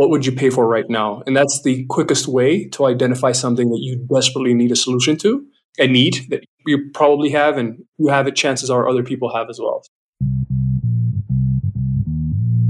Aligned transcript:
what 0.00 0.08
would 0.08 0.24
you 0.24 0.32
pay 0.32 0.48
for 0.48 0.66
right 0.66 0.88
now? 0.88 1.22
And 1.26 1.36
that's 1.36 1.60
the 1.62 1.84
quickest 1.90 2.26
way 2.26 2.64
to 2.68 2.86
identify 2.86 3.32
something 3.32 3.68
that 3.68 3.80
you 3.82 3.96
desperately 4.10 4.54
need 4.54 4.72
a 4.72 4.76
solution 4.76 5.14
to, 5.18 5.44
a 5.78 5.86
need 5.86 6.26
that 6.30 6.42
you 6.66 6.90
probably 6.94 7.28
have, 7.28 7.58
and 7.58 7.84
you 7.98 8.08
have 8.08 8.26
it, 8.26 8.34
chances 8.34 8.70
are 8.70 8.88
other 8.88 9.02
people 9.02 9.36
have 9.36 9.50
as 9.50 9.60
well. 9.60 9.84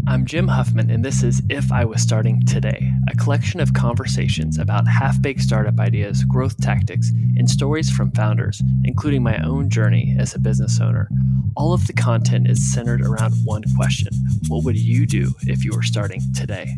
I'm 0.09 0.27
Jim 0.27 0.49
Huffman, 0.49 0.91
and 0.91 1.05
this 1.05 1.23
is 1.23 1.41
If 1.49 1.71
I 1.71 1.85
Was 1.85 2.03
Starting 2.03 2.45
Today, 2.47 2.93
a 3.09 3.17
collection 3.17 3.61
of 3.61 3.75
conversations 3.75 4.59
about 4.59 4.89
half 4.89 5.23
baked 5.23 5.43
startup 5.43 5.79
ideas, 5.79 6.25
growth 6.25 6.61
tactics, 6.61 7.11
and 7.37 7.49
stories 7.49 7.93
from 7.93 8.11
founders, 8.11 8.61
including 8.83 9.23
my 9.23 9.41
own 9.45 9.71
journey 9.71 10.17
as 10.19 10.35
a 10.35 10.41
business 10.41 10.81
owner. 10.81 11.09
All 11.57 11.73
of 11.73 11.87
the 11.87 11.93
content 11.93 12.51
is 12.51 12.75
centered 12.75 13.03
around 13.03 13.35
one 13.45 13.63
question 13.77 14.13
What 14.49 14.65
would 14.65 14.77
you 14.77 15.07
do 15.07 15.33
if 15.43 15.65
you 15.65 15.71
were 15.73 15.85
starting 15.85 16.23
today? 16.35 16.75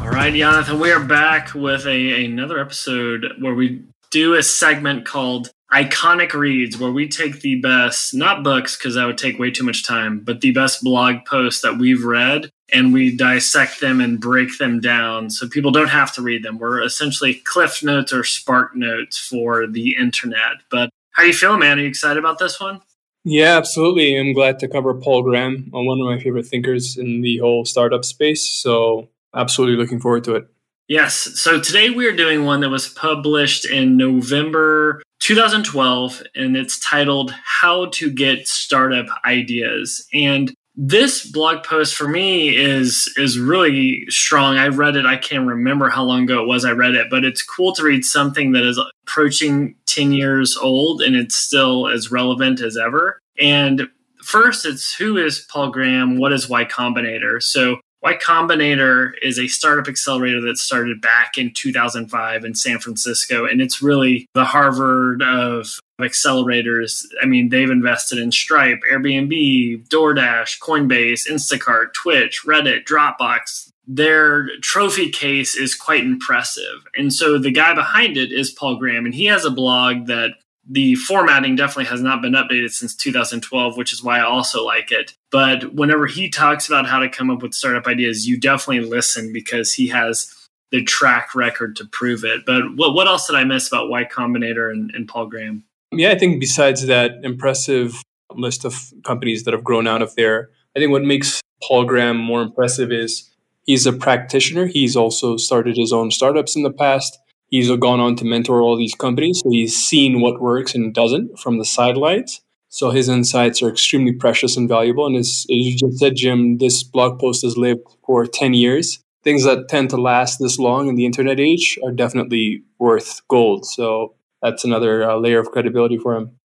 All 0.00 0.10
right, 0.10 0.32
Yonathan, 0.32 0.80
we 0.80 0.92
are 0.92 1.04
back 1.04 1.54
with 1.54 1.86
a, 1.86 2.24
another 2.24 2.58
episode 2.58 3.26
where 3.40 3.54
we 3.54 3.82
do 4.10 4.34
a 4.34 4.42
segment 4.42 5.04
called 5.04 5.50
iconic 5.72 6.34
reads 6.34 6.78
where 6.78 6.92
we 6.92 7.08
take 7.08 7.40
the 7.40 7.60
best, 7.60 8.14
not 8.14 8.44
books, 8.44 8.76
because 8.76 8.94
that 8.94 9.06
would 9.06 9.18
take 9.18 9.38
way 9.38 9.50
too 9.50 9.64
much 9.64 9.84
time, 9.84 10.20
but 10.20 10.40
the 10.40 10.52
best 10.52 10.84
blog 10.84 11.24
posts 11.26 11.62
that 11.62 11.78
we've 11.78 12.04
read 12.04 12.48
and 12.72 12.92
we 12.92 13.16
dissect 13.16 13.80
them 13.80 14.00
and 14.00 14.20
break 14.20 14.56
them 14.58 14.80
down 14.80 15.30
so 15.30 15.48
people 15.48 15.70
don't 15.70 15.88
have 15.88 16.12
to 16.14 16.22
read 16.22 16.44
them. 16.44 16.58
We're 16.58 16.82
essentially 16.82 17.34
cliff 17.34 17.82
notes 17.82 18.12
or 18.12 18.24
spark 18.24 18.76
notes 18.76 19.18
for 19.18 19.66
the 19.66 19.96
internet. 19.96 20.62
But 20.70 20.90
how 21.10 21.24
you 21.24 21.32
feeling, 21.32 21.60
man? 21.60 21.78
Are 21.78 21.82
you 21.82 21.88
excited 21.88 22.18
about 22.18 22.38
this 22.38 22.60
one? 22.60 22.80
Yeah, 23.24 23.56
absolutely. 23.56 24.18
I'm 24.18 24.34
glad 24.34 24.58
to 24.58 24.68
cover 24.68 24.94
Paul 24.94 25.22
Graham, 25.22 25.70
uh, 25.74 25.80
one 25.80 25.98
of 26.00 26.06
my 26.06 26.18
favorite 26.18 26.46
thinkers 26.46 26.98
in 26.98 27.22
the 27.22 27.38
whole 27.38 27.64
startup 27.64 28.04
space. 28.04 28.44
So, 28.44 29.08
absolutely 29.34 29.76
looking 29.76 29.98
forward 29.98 30.24
to 30.24 30.36
it. 30.36 30.46
Yes. 30.88 31.14
So 31.40 31.58
today 31.58 31.88
we 31.88 32.06
are 32.06 32.14
doing 32.14 32.44
one 32.44 32.60
that 32.60 32.68
was 32.68 32.88
published 32.88 33.64
in 33.64 33.96
November 33.96 35.02
2012, 35.20 36.22
and 36.34 36.56
it's 36.58 36.78
titled 36.78 37.34
How 37.42 37.86
to 37.86 38.10
Get 38.10 38.46
Startup 38.46 39.06
Ideas. 39.24 40.06
And 40.12 40.52
this 40.76 41.24
blog 41.30 41.62
post 41.62 41.94
for 41.94 42.08
me 42.08 42.54
is 42.56 43.12
is 43.16 43.38
really 43.38 44.06
strong. 44.08 44.58
I 44.58 44.68
read 44.68 44.96
it. 44.96 45.06
I 45.06 45.16
can't 45.16 45.46
remember 45.46 45.88
how 45.88 46.02
long 46.02 46.24
ago 46.24 46.42
it 46.42 46.48
was 46.48 46.64
I 46.64 46.72
read 46.72 46.94
it, 46.94 47.08
but 47.10 47.24
it's 47.24 47.42
cool 47.42 47.72
to 47.74 47.84
read 47.84 48.04
something 48.04 48.52
that 48.52 48.64
is 48.64 48.80
approaching 49.06 49.76
10 49.86 50.12
years 50.12 50.56
old 50.56 51.00
and 51.00 51.14
it's 51.14 51.36
still 51.36 51.88
as 51.88 52.10
relevant 52.10 52.60
as 52.60 52.76
ever. 52.76 53.20
And 53.38 53.88
first, 54.22 54.66
it's 54.66 54.94
who 54.94 55.16
is 55.16 55.46
Paul 55.48 55.70
Graham? 55.70 56.18
What 56.18 56.32
is 56.32 56.48
Y 56.48 56.64
Combinator? 56.64 57.40
So 57.40 57.76
Y 58.02 58.16
Combinator 58.16 59.12
is 59.22 59.38
a 59.38 59.46
startup 59.46 59.88
accelerator 59.88 60.40
that 60.42 60.58
started 60.58 61.00
back 61.00 61.38
in 61.38 61.52
2005 61.54 62.44
in 62.44 62.54
San 62.54 62.78
Francisco, 62.78 63.46
and 63.46 63.62
it's 63.62 63.80
really 63.80 64.26
the 64.34 64.44
Harvard 64.44 65.22
of 65.22 65.78
accelerators. 66.00 67.04
I 67.22 67.26
mean, 67.26 67.48
they've 67.48 67.70
invested 67.70 68.18
in 68.18 68.32
Stripe, 68.32 68.80
Airbnb, 68.90 69.88
DoorDash, 69.88 70.58
Coinbase, 70.60 71.28
Instacart, 71.28 71.92
Twitch, 71.94 72.42
Reddit, 72.44 72.84
Dropbox. 72.84 73.70
Their 73.86 74.48
trophy 74.60 75.10
case 75.10 75.54
is 75.56 75.74
quite 75.74 76.04
impressive. 76.04 76.86
And 76.96 77.12
so 77.12 77.38
the 77.38 77.50
guy 77.50 77.74
behind 77.74 78.16
it 78.16 78.32
is 78.32 78.50
Paul 78.50 78.76
Graham, 78.76 79.04
and 79.04 79.14
he 79.14 79.26
has 79.26 79.44
a 79.44 79.50
blog 79.50 80.06
that 80.06 80.30
the 80.66 80.94
formatting 80.94 81.56
definitely 81.56 81.84
has 81.90 82.00
not 82.00 82.22
been 82.22 82.32
updated 82.32 82.70
since 82.70 82.94
2012, 82.96 83.76
which 83.76 83.92
is 83.92 84.02
why 84.02 84.18
I 84.18 84.24
also 84.24 84.64
like 84.64 84.90
it. 84.90 85.14
But 85.30 85.74
whenever 85.74 86.06
he 86.06 86.30
talks 86.30 86.66
about 86.66 86.86
how 86.86 87.00
to 87.00 87.08
come 87.08 87.30
up 87.30 87.42
with 87.42 87.54
startup 87.54 87.86
ideas, 87.86 88.26
you 88.26 88.38
definitely 88.40 88.88
listen 88.88 89.32
because 89.32 89.74
he 89.74 89.88
has 89.88 90.32
the 90.70 90.82
track 90.82 91.34
record 91.34 91.76
to 91.76 91.84
prove 91.84 92.24
it. 92.24 92.46
But 92.46 92.76
what, 92.76 92.94
what 92.94 93.06
else 93.06 93.26
did 93.26 93.36
I 93.36 93.44
miss 93.44 93.68
about 93.68 93.90
Y 93.90 94.04
Combinator 94.04 94.72
and, 94.72 94.90
and 94.94 95.06
Paul 95.06 95.26
Graham? 95.26 95.64
Yeah, 95.98 96.10
I 96.10 96.18
think 96.18 96.40
besides 96.40 96.86
that 96.86 97.12
impressive 97.22 98.02
list 98.32 98.64
of 98.64 98.92
companies 99.04 99.44
that 99.44 99.54
have 99.54 99.64
grown 99.64 99.86
out 99.86 100.02
of 100.02 100.14
there, 100.16 100.50
I 100.76 100.80
think 100.80 100.90
what 100.90 101.02
makes 101.02 101.40
Paul 101.62 101.84
Graham 101.84 102.16
more 102.16 102.42
impressive 102.42 102.90
is 102.92 103.30
he's 103.64 103.86
a 103.86 103.92
practitioner. 103.92 104.66
He's 104.66 104.96
also 104.96 105.36
started 105.36 105.76
his 105.76 105.92
own 105.92 106.10
startups 106.10 106.56
in 106.56 106.62
the 106.62 106.72
past 106.72 107.18
he's 107.54 107.70
gone 107.76 108.00
on 108.00 108.16
to 108.16 108.24
mentor 108.24 108.60
all 108.60 108.76
these 108.76 108.96
companies. 108.96 109.40
So 109.40 109.50
he's 109.50 109.76
seen 109.76 110.20
what 110.20 110.40
works 110.40 110.74
and 110.74 110.92
doesn't 110.92 111.38
from 111.38 111.58
the 111.58 111.64
sidelines. 111.64 112.40
So 112.68 112.90
his 112.90 113.08
insights 113.08 113.62
are 113.62 113.68
extremely 113.68 114.12
precious 114.12 114.56
and 114.56 114.68
valuable. 114.68 115.06
And 115.06 115.16
as, 115.16 115.46
as 115.48 115.56
you 115.56 115.76
just 115.76 115.98
said, 115.98 116.16
Jim, 116.16 116.58
this 116.58 116.82
blog 116.82 117.20
post 117.20 117.42
has 117.44 117.56
lived 117.56 117.82
for 118.04 118.26
10 118.26 118.54
years. 118.54 118.98
Things 119.22 119.44
that 119.44 119.68
tend 119.68 119.90
to 119.90 119.96
last 119.96 120.38
this 120.40 120.58
long 120.58 120.88
in 120.88 120.96
the 120.96 121.06
internet 121.06 121.38
age 121.38 121.78
are 121.84 121.92
definitely 121.92 122.64
worth 122.80 123.20
gold. 123.28 123.64
So 123.66 124.16
that's 124.44 124.62
another 124.62 125.10
uh, 125.10 125.16
layer 125.16 125.40
of 125.40 125.50
credibility 125.50 125.96
for 125.96 126.14
him. 126.14 126.38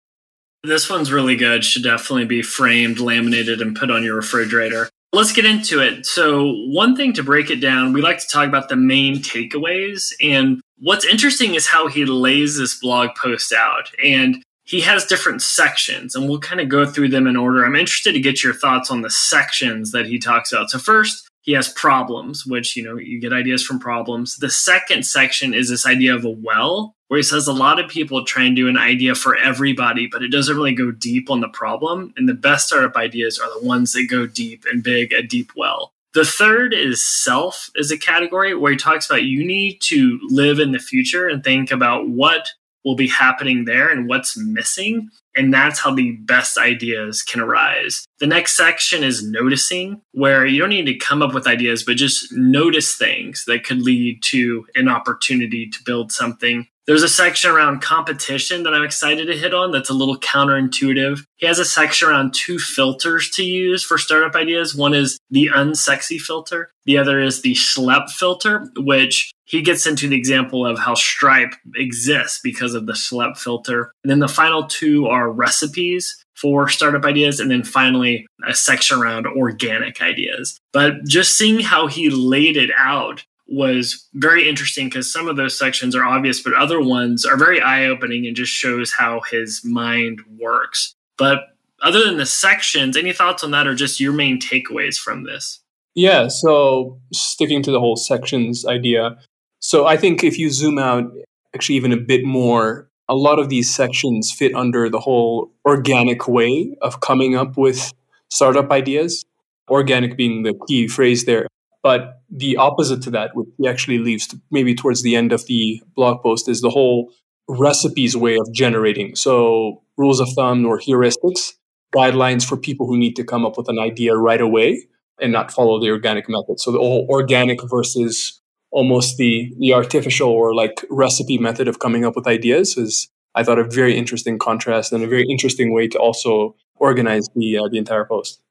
This 0.64 0.90
one's 0.90 1.12
really 1.12 1.36
good. 1.36 1.66
Should 1.66 1.84
definitely 1.84 2.26
be 2.26 2.42
framed, 2.42 3.00
laminated, 3.00 3.60
and 3.60 3.76
put 3.76 3.92
on 3.92 4.04
your 4.04 4.16
refrigerator. 4.16 4.90
Let's 5.14 5.34
get 5.34 5.46
into 5.46 5.82
it. 5.82 6.06
So, 6.06 6.54
one 6.68 6.96
thing 6.96 7.14
to 7.14 7.24
break 7.24 7.50
it 7.50 7.60
down, 7.60 7.94
we 7.94 8.02
like 8.02 8.20
to 8.20 8.28
talk 8.28 8.48
about 8.48 8.70
the 8.70 8.76
main 8.76 9.18
takeaways. 9.18 10.14
And 10.22 10.62
what's 10.78 11.06
interesting 11.06 11.56
is 11.56 11.68
how 11.68 11.88
he 11.88 12.06
lays 12.06 12.58
this 12.58 12.80
blog 12.80 13.16
post 13.16 13.52
out. 13.52 13.92
And 14.04 14.44
he 14.64 14.82
has 14.82 15.06
different 15.06 15.42
sections, 15.42 16.14
and 16.14 16.28
we'll 16.28 16.40
kind 16.40 16.60
of 16.60 16.70
go 16.70 16.86
through 16.86 17.10
them 17.10 17.26
in 17.26 17.38
order. 17.38 17.66
I'm 17.66 17.76
interested 17.76 18.12
to 18.12 18.20
get 18.20 18.44
your 18.44 18.54
thoughts 18.54 18.92
on 18.92 19.02
the 19.02 19.10
sections 19.10 19.92
that 19.92 20.06
he 20.06 20.20
talks 20.20 20.52
about. 20.52 20.70
So, 20.70 20.78
first, 20.78 21.28
he 21.42 21.54
has 21.54 21.70
problems, 21.70 22.46
which, 22.46 22.76
you 22.76 22.84
know, 22.84 22.98
you 22.98 23.22
get 23.22 23.32
ideas 23.32 23.64
from 23.64 23.80
problems. 23.80 24.36
The 24.36 24.50
second 24.50 25.06
section 25.06 25.54
is 25.54 25.70
this 25.70 25.86
idea 25.86 26.14
of 26.14 26.26
a 26.26 26.30
well, 26.30 26.94
where 27.08 27.18
he 27.18 27.24
says 27.24 27.48
a 27.48 27.54
lot 27.54 27.80
of 27.80 27.90
people 27.90 28.24
try 28.24 28.44
and 28.44 28.56
do 28.56 28.68
an 28.68 28.78
idea 28.78 29.16
for 29.16 29.36
everybody, 29.36 30.08
but 30.08 30.24
it 30.24 30.32
doesn't 30.32 30.56
really 30.56 30.74
go 30.74 30.92
deep 30.92 31.30
on 31.30 31.42
the 31.42 31.50
problem. 31.50 32.14
And 32.18 32.28
the 32.28 32.34
best 32.34 32.68
startup 32.68 32.96
ideas 32.96 33.40
are 33.40 33.60
the 33.60 33.66
ones 33.66 33.94
that 33.94 34.08
go 34.10 34.28
deep 34.28 34.66
and 34.72 34.84
big, 34.84 35.14
a 35.14 35.22
deep 35.22 35.52
well. 35.56 35.94
The 36.14 36.26
third 36.26 36.74
is 36.74 37.04
self 37.04 37.70
as 37.78 37.92
a 37.92 37.98
category 37.98 38.56
where 38.56 38.72
he 38.72 38.78
talks 38.78 39.10
about 39.10 39.24
you 39.24 39.46
need 39.46 39.80
to 39.82 40.20
live 40.30 40.60
in 40.60 40.72
the 40.72 40.80
future 40.80 41.28
and 41.28 41.44
think 41.44 41.72
about 41.72 42.10
what 42.10 42.50
will 42.84 42.96
be 42.96 43.08
happening 43.08 43.66
there 43.66 43.90
and 43.90 44.08
what's 44.08 44.38
missing. 44.38 45.10
And 45.36 45.54
that's 45.54 45.80
how 45.80 45.94
the 45.94 46.14
best 46.14 46.58
ideas 46.58 47.22
can 47.22 47.42
arise. 47.42 48.06
The 48.20 48.28
next 48.28 48.56
section 48.56 49.04
is 49.04 49.30
noticing, 49.30 50.02
where 50.14 50.46
you 50.46 50.60
don't 50.60 50.70
need 50.70 50.86
to 50.86 50.96
come 50.96 51.22
up 51.22 51.34
with 51.34 51.48
ideas, 51.48 51.84
but 51.84 51.98
just 51.98 52.34
notice 52.34 52.96
things 52.96 53.44
that 53.46 53.64
could 53.64 53.82
lead 53.82 54.24
to 54.24 54.66
an 54.76 54.88
opportunity 54.88 55.70
to 55.70 55.84
build 55.84 56.12
something 56.12 56.68
there's 56.88 57.04
a 57.04 57.10
section 57.10 57.52
around 57.52 57.82
competition 57.82 58.64
that 58.64 58.74
I'm 58.74 58.84
excited 58.84 59.28
to 59.28 59.38
hit 59.38 59.54
on 59.54 59.72
that's 59.72 59.90
a 59.90 59.94
little 59.94 60.18
counterintuitive. 60.18 61.20
He 61.36 61.46
has 61.46 61.60
a 61.60 61.66
section 61.66 62.08
around 62.08 62.34
two 62.34 62.58
filters 62.58 63.30
to 63.32 63.44
use 63.44 63.84
for 63.84 63.98
startup 63.98 64.36
ideas. 64.36 64.74
One 64.74 64.94
is 64.94 65.20
the 65.30 65.50
unsexy 65.54 66.18
filter, 66.18 66.72
the 66.86 66.98
other 66.98 67.20
is 67.20 67.42
the 67.42 67.54
schlep 67.54 68.10
filter, 68.10 68.66
which 68.78 69.32
he 69.44 69.62
gets 69.62 69.86
into 69.86 70.08
the 70.08 70.18
example 70.18 70.66
of 70.66 70.80
how 70.80 70.94
Stripe 70.94 71.54
exists 71.76 72.40
because 72.42 72.74
of 72.74 72.86
the 72.86 72.94
schlep 72.94 73.38
filter. 73.38 73.92
And 74.04 74.10
then 74.10 74.20
the 74.20 74.28
final 74.28 74.66
two 74.66 75.08
are 75.08 75.30
recipes 75.30 76.24
for 76.36 76.70
startup 76.70 77.04
ideas. 77.04 77.40
And 77.40 77.52
then 77.52 77.64
finally, 77.64 78.26
a 78.48 78.54
section 78.54 79.00
around 79.00 79.28
organic 79.28 80.02
ideas. 80.02 80.60
But 80.72 81.04
just 81.06 81.38
seeing 81.38 81.60
how 81.60 81.88
he 81.88 82.10
laid 82.10 82.56
it 82.56 82.72
out 82.78 83.26
was 83.48 84.08
very 84.14 84.48
interesting 84.48 84.88
because 84.88 85.12
some 85.12 85.28
of 85.28 85.38
those 85.38 85.58
sections 85.58 85.96
are 85.96 86.04
obvious, 86.04 86.42
but 86.42 86.54
other 86.54 86.82
ones 86.82 87.26
are 87.26 87.38
very 87.38 87.62
eye 87.62 87.86
opening 87.86 88.26
and 88.28 88.36
just 88.36 88.52
shows 88.52 88.92
how 88.92 89.22
his 89.32 89.62
mind 89.64 90.20
works. 90.38 90.94
But 91.18 91.40
other 91.82 92.04
than 92.04 92.18
the 92.18 92.26
sections, 92.26 92.98
any 92.98 93.14
thoughts 93.14 93.44
on 93.44 93.52
that 93.52 93.68
or 93.68 93.76
just 93.76 94.00
your 94.00 94.14
main 94.14 94.40
takeaways 94.40 94.98
from 94.98 95.24
this? 95.24 95.62
Yeah, 95.96 96.28
so 96.28 97.00
sticking 97.12 97.64
to 97.64 97.72
the 97.72 97.80
whole 97.80 97.96
sections 97.96 98.66
idea. 98.66 99.18
So 99.60 99.88
I 99.88 99.98
think 99.98 100.24
if 100.24 100.38
you 100.38 100.50
zoom 100.52 100.78
out 100.78 101.12
actually 101.56 101.76
even 101.76 101.92
a 101.92 101.98
bit 101.98 102.24
more, 102.24 102.90
a 103.10 103.16
lot 103.16 103.40
of 103.40 103.50
these 103.50 103.74
sections 103.74 104.32
fit 104.32 104.54
under 104.54 104.90
the 104.90 105.00
whole 105.00 105.52
organic 105.66 106.28
way 106.28 106.76
of 106.82 107.00
coming 107.00 107.36
up 107.36 107.58
with 107.58 107.94
startup 108.30 108.72
ideas. 108.72 109.26
Organic 109.70 110.16
being 110.16 110.44
the 110.44 110.54
key 110.68 110.88
phrase 110.88 111.26
there. 111.26 111.48
But 111.88 112.20
the 112.30 112.58
opposite 112.58 113.02
to 113.04 113.12
that, 113.12 113.34
which 113.34 113.48
he 113.58 113.66
actually 113.66 114.00
leaves 114.00 114.28
to 114.28 114.42
maybe 114.52 114.76
towards 114.76 115.04
the 115.04 115.16
end 115.16 115.32
of 115.32 115.46
the 115.46 115.82
blog 115.96 116.22
post, 116.22 116.50
is 116.50 116.60
the 116.60 116.70
whole 116.70 117.14
recipes 117.48 118.14
way 118.18 118.36
of 118.36 118.52
generating. 118.52 119.16
So, 119.16 119.82
rules 119.96 120.20
of 120.20 120.28
thumb 120.34 120.66
or 120.66 120.82
heuristics, 120.82 121.54
guidelines 121.96 122.46
for 122.46 122.58
people 122.58 122.88
who 122.88 122.98
need 122.98 123.16
to 123.16 123.24
come 123.24 123.46
up 123.46 123.58
with 123.58 123.70
an 123.70 123.80
idea 123.80 124.18
right 124.18 124.42
away 124.42 124.86
and 125.22 125.32
not 125.32 125.50
follow 125.50 125.80
the 125.80 125.90
organic 125.90 126.28
method. 126.28 126.60
So, 126.60 126.74
the 126.74 126.80
whole 126.80 127.08
organic 127.10 127.60
versus 127.70 128.42
almost 128.70 129.16
the, 129.16 129.54
the 129.58 129.74
artificial 129.74 130.30
or 130.30 130.54
like 130.54 130.84
recipe 130.90 131.38
method 131.38 131.70
of 131.70 131.80
coming 131.80 132.04
up 132.04 132.18
with 132.18 132.28
ideas 132.28 132.76
is 132.76 133.08
I 133.34 133.46
thought 133.46 133.60
a 133.60 133.64
very 133.64 133.98
interesting 133.98 134.38
contrast 134.38 134.92
and 134.92 135.06
a 135.06 135.08
very 135.08 135.26
interesting 135.30 135.74
way 135.74 135.88
to 135.88 135.98
also 135.98 136.58
organize 136.76 137.30
the 137.34 137.60
uh, 137.60 137.70
the 137.72 137.78
entire 137.78 138.04
post. 138.04 138.42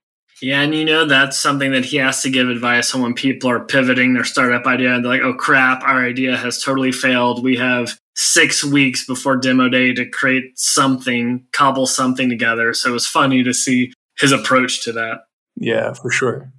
Yeah, 0.42 0.60
and 0.60 0.74
you 0.74 0.84
know 0.84 1.06
that's 1.06 1.38
something 1.38 1.72
that 1.72 1.86
he 1.86 1.96
has 1.96 2.22
to 2.22 2.30
give 2.30 2.48
advice 2.48 2.94
on 2.94 3.00
when 3.00 3.14
people 3.14 3.48
are 3.50 3.64
pivoting 3.64 4.12
their 4.12 4.24
startup 4.24 4.66
idea 4.66 4.94
and 4.94 5.04
they're 5.04 5.12
like, 5.12 5.22
"Oh 5.22 5.34
crap, 5.34 5.82
our 5.82 6.04
idea 6.04 6.36
has 6.36 6.62
totally 6.62 6.92
failed. 6.92 7.42
We 7.42 7.56
have 7.56 7.98
six 8.14 8.62
weeks 8.62 9.06
before 9.06 9.36
demo 9.36 9.68
day 9.68 9.94
to 9.94 10.08
create 10.08 10.58
something, 10.58 11.46
cobble 11.52 11.86
something 11.86 12.28
together." 12.28 12.74
So 12.74 12.90
it 12.90 12.92
was 12.92 13.06
funny 13.06 13.42
to 13.44 13.54
see 13.54 13.92
his 14.18 14.32
approach 14.32 14.84
to 14.84 14.92
that. 14.92 15.20
Yeah, 15.56 15.94
for 15.94 16.10
sure. 16.10 16.52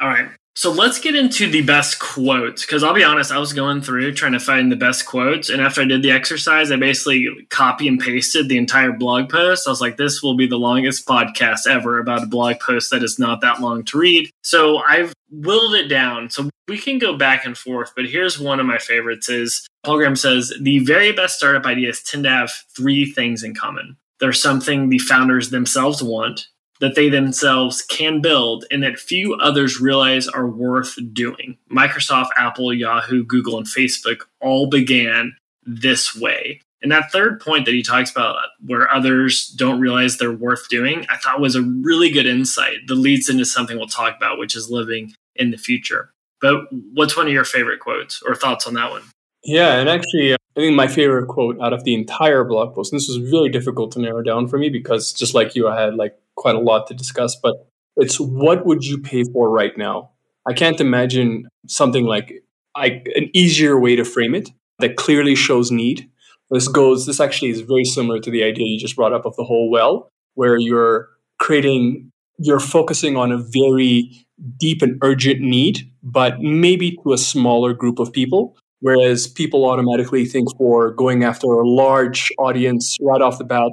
All 0.00 0.08
right. 0.08 0.28
So 0.58 0.72
let's 0.72 0.98
get 0.98 1.14
into 1.14 1.48
the 1.48 1.62
best 1.62 2.00
quotes 2.00 2.66
because 2.66 2.82
I'll 2.82 2.92
be 2.92 3.04
honest, 3.04 3.30
I 3.30 3.38
was 3.38 3.52
going 3.52 3.80
through 3.80 4.14
trying 4.14 4.32
to 4.32 4.40
find 4.40 4.72
the 4.72 4.76
best 4.76 5.06
quotes. 5.06 5.50
And 5.50 5.62
after 5.62 5.82
I 5.82 5.84
did 5.84 6.02
the 6.02 6.10
exercise, 6.10 6.72
I 6.72 6.76
basically 6.76 7.28
copy 7.48 7.86
and 7.86 8.00
pasted 8.00 8.48
the 8.48 8.58
entire 8.58 8.90
blog 8.90 9.28
post. 9.28 9.68
I 9.68 9.70
was 9.70 9.80
like, 9.80 9.98
this 9.98 10.20
will 10.20 10.34
be 10.34 10.48
the 10.48 10.58
longest 10.58 11.06
podcast 11.06 11.68
ever 11.68 12.00
about 12.00 12.24
a 12.24 12.26
blog 12.26 12.58
post 12.58 12.90
that 12.90 13.04
is 13.04 13.20
not 13.20 13.40
that 13.42 13.60
long 13.60 13.84
to 13.84 13.98
read. 13.98 14.30
So 14.42 14.78
I've 14.78 15.12
whittled 15.30 15.76
it 15.76 15.86
down. 15.86 16.28
So 16.28 16.50
we 16.66 16.76
can 16.76 16.98
go 16.98 17.16
back 17.16 17.46
and 17.46 17.56
forth, 17.56 17.92
but 17.94 18.06
here's 18.06 18.40
one 18.40 18.58
of 18.58 18.66
my 18.66 18.78
favorites 18.78 19.28
is 19.28 19.64
Paul 19.84 19.98
Graham 19.98 20.16
says 20.16 20.52
the 20.60 20.80
very 20.80 21.12
best 21.12 21.36
startup 21.36 21.66
ideas 21.66 22.02
tend 22.02 22.24
to 22.24 22.30
have 22.30 22.50
three 22.76 23.12
things 23.12 23.44
in 23.44 23.54
common. 23.54 23.96
There's 24.18 24.42
something 24.42 24.88
the 24.88 24.98
founders 24.98 25.50
themselves 25.50 26.02
want 26.02 26.48
that 26.80 26.94
they 26.94 27.08
themselves 27.08 27.82
can 27.82 28.20
build 28.20 28.64
and 28.70 28.82
that 28.82 28.98
few 28.98 29.34
others 29.34 29.80
realize 29.80 30.28
are 30.28 30.46
worth 30.46 30.96
doing. 31.12 31.58
Microsoft, 31.70 32.28
Apple, 32.36 32.72
Yahoo, 32.72 33.24
Google, 33.24 33.58
and 33.58 33.66
Facebook 33.66 34.22
all 34.40 34.68
began 34.68 35.36
this 35.64 36.14
way. 36.14 36.60
And 36.80 36.92
that 36.92 37.10
third 37.10 37.40
point 37.40 37.64
that 37.64 37.74
he 37.74 37.82
talks 37.82 38.10
about, 38.10 38.36
where 38.64 38.92
others 38.92 39.48
don't 39.48 39.80
realize 39.80 40.16
they're 40.16 40.30
worth 40.30 40.68
doing, 40.68 41.06
I 41.10 41.16
thought 41.16 41.40
was 41.40 41.56
a 41.56 41.62
really 41.62 42.10
good 42.10 42.26
insight 42.26 42.86
that 42.86 42.94
leads 42.94 43.28
into 43.28 43.44
something 43.44 43.76
we'll 43.76 43.88
talk 43.88 44.16
about, 44.16 44.38
which 44.38 44.54
is 44.54 44.70
living 44.70 45.12
in 45.34 45.50
the 45.50 45.56
future. 45.56 46.12
But 46.40 46.66
what's 46.92 47.16
one 47.16 47.26
of 47.26 47.32
your 47.32 47.44
favorite 47.44 47.80
quotes 47.80 48.22
or 48.22 48.36
thoughts 48.36 48.66
on 48.66 48.74
that 48.74 48.90
one? 48.92 49.02
Yeah, 49.42 49.78
and 49.78 49.88
actually, 49.88 50.34
uh, 50.34 50.36
I 50.56 50.60
think 50.60 50.76
my 50.76 50.86
favorite 50.86 51.26
quote 51.26 51.60
out 51.60 51.72
of 51.72 51.84
the 51.84 51.94
entire 51.94 52.44
blog 52.44 52.74
post, 52.74 52.92
and 52.92 53.00
this 53.00 53.08
was 53.08 53.20
really 53.32 53.48
difficult 53.48 53.92
to 53.92 54.00
narrow 54.00 54.22
down 54.22 54.46
for 54.46 54.58
me 54.58 54.68
because 54.68 55.12
just 55.12 55.34
like 55.34 55.56
you, 55.56 55.68
I 55.68 55.80
had 55.80 55.94
like 55.94 56.16
quite 56.38 56.54
a 56.54 56.60
lot 56.60 56.86
to 56.86 56.94
discuss, 56.94 57.36
but 57.36 57.54
it's 57.96 58.18
what 58.18 58.64
would 58.64 58.84
you 58.84 58.96
pay 58.96 59.24
for 59.24 59.50
right 59.50 59.76
now? 59.76 60.10
I 60.48 60.54
can't 60.54 60.80
imagine 60.80 61.46
something 61.66 62.06
like 62.06 62.32
I, 62.74 63.02
an 63.16 63.28
easier 63.34 63.78
way 63.78 63.96
to 63.96 64.04
frame 64.04 64.34
it 64.34 64.50
that 64.78 64.96
clearly 64.96 65.34
shows 65.34 65.70
need. 65.70 66.08
This 66.50 66.68
goes, 66.68 67.04
this 67.04 67.20
actually 67.20 67.50
is 67.50 67.60
very 67.60 67.84
similar 67.84 68.20
to 68.20 68.30
the 68.30 68.44
idea 68.44 68.66
you 68.66 68.78
just 68.78 68.96
brought 68.96 69.12
up 69.12 69.26
of 69.26 69.36
the 69.36 69.44
whole 69.44 69.70
well, 69.70 70.08
where 70.34 70.56
you're 70.56 71.08
creating, 71.38 72.10
you're 72.38 72.60
focusing 72.60 73.16
on 73.16 73.32
a 73.32 73.36
very 73.36 74.10
deep 74.56 74.80
and 74.80 74.98
urgent 75.02 75.40
need, 75.40 75.90
but 76.02 76.40
maybe 76.40 76.96
to 77.02 77.12
a 77.12 77.18
smaller 77.18 77.74
group 77.74 77.98
of 77.98 78.12
people. 78.12 78.56
Whereas 78.80 79.26
people 79.26 79.68
automatically 79.68 80.24
think 80.24 80.48
for 80.56 80.92
going 80.92 81.24
after 81.24 81.48
a 81.48 81.68
large 81.68 82.30
audience 82.38 82.96
right 83.02 83.20
off 83.20 83.38
the 83.38 83.44
bat, 83.44 83.72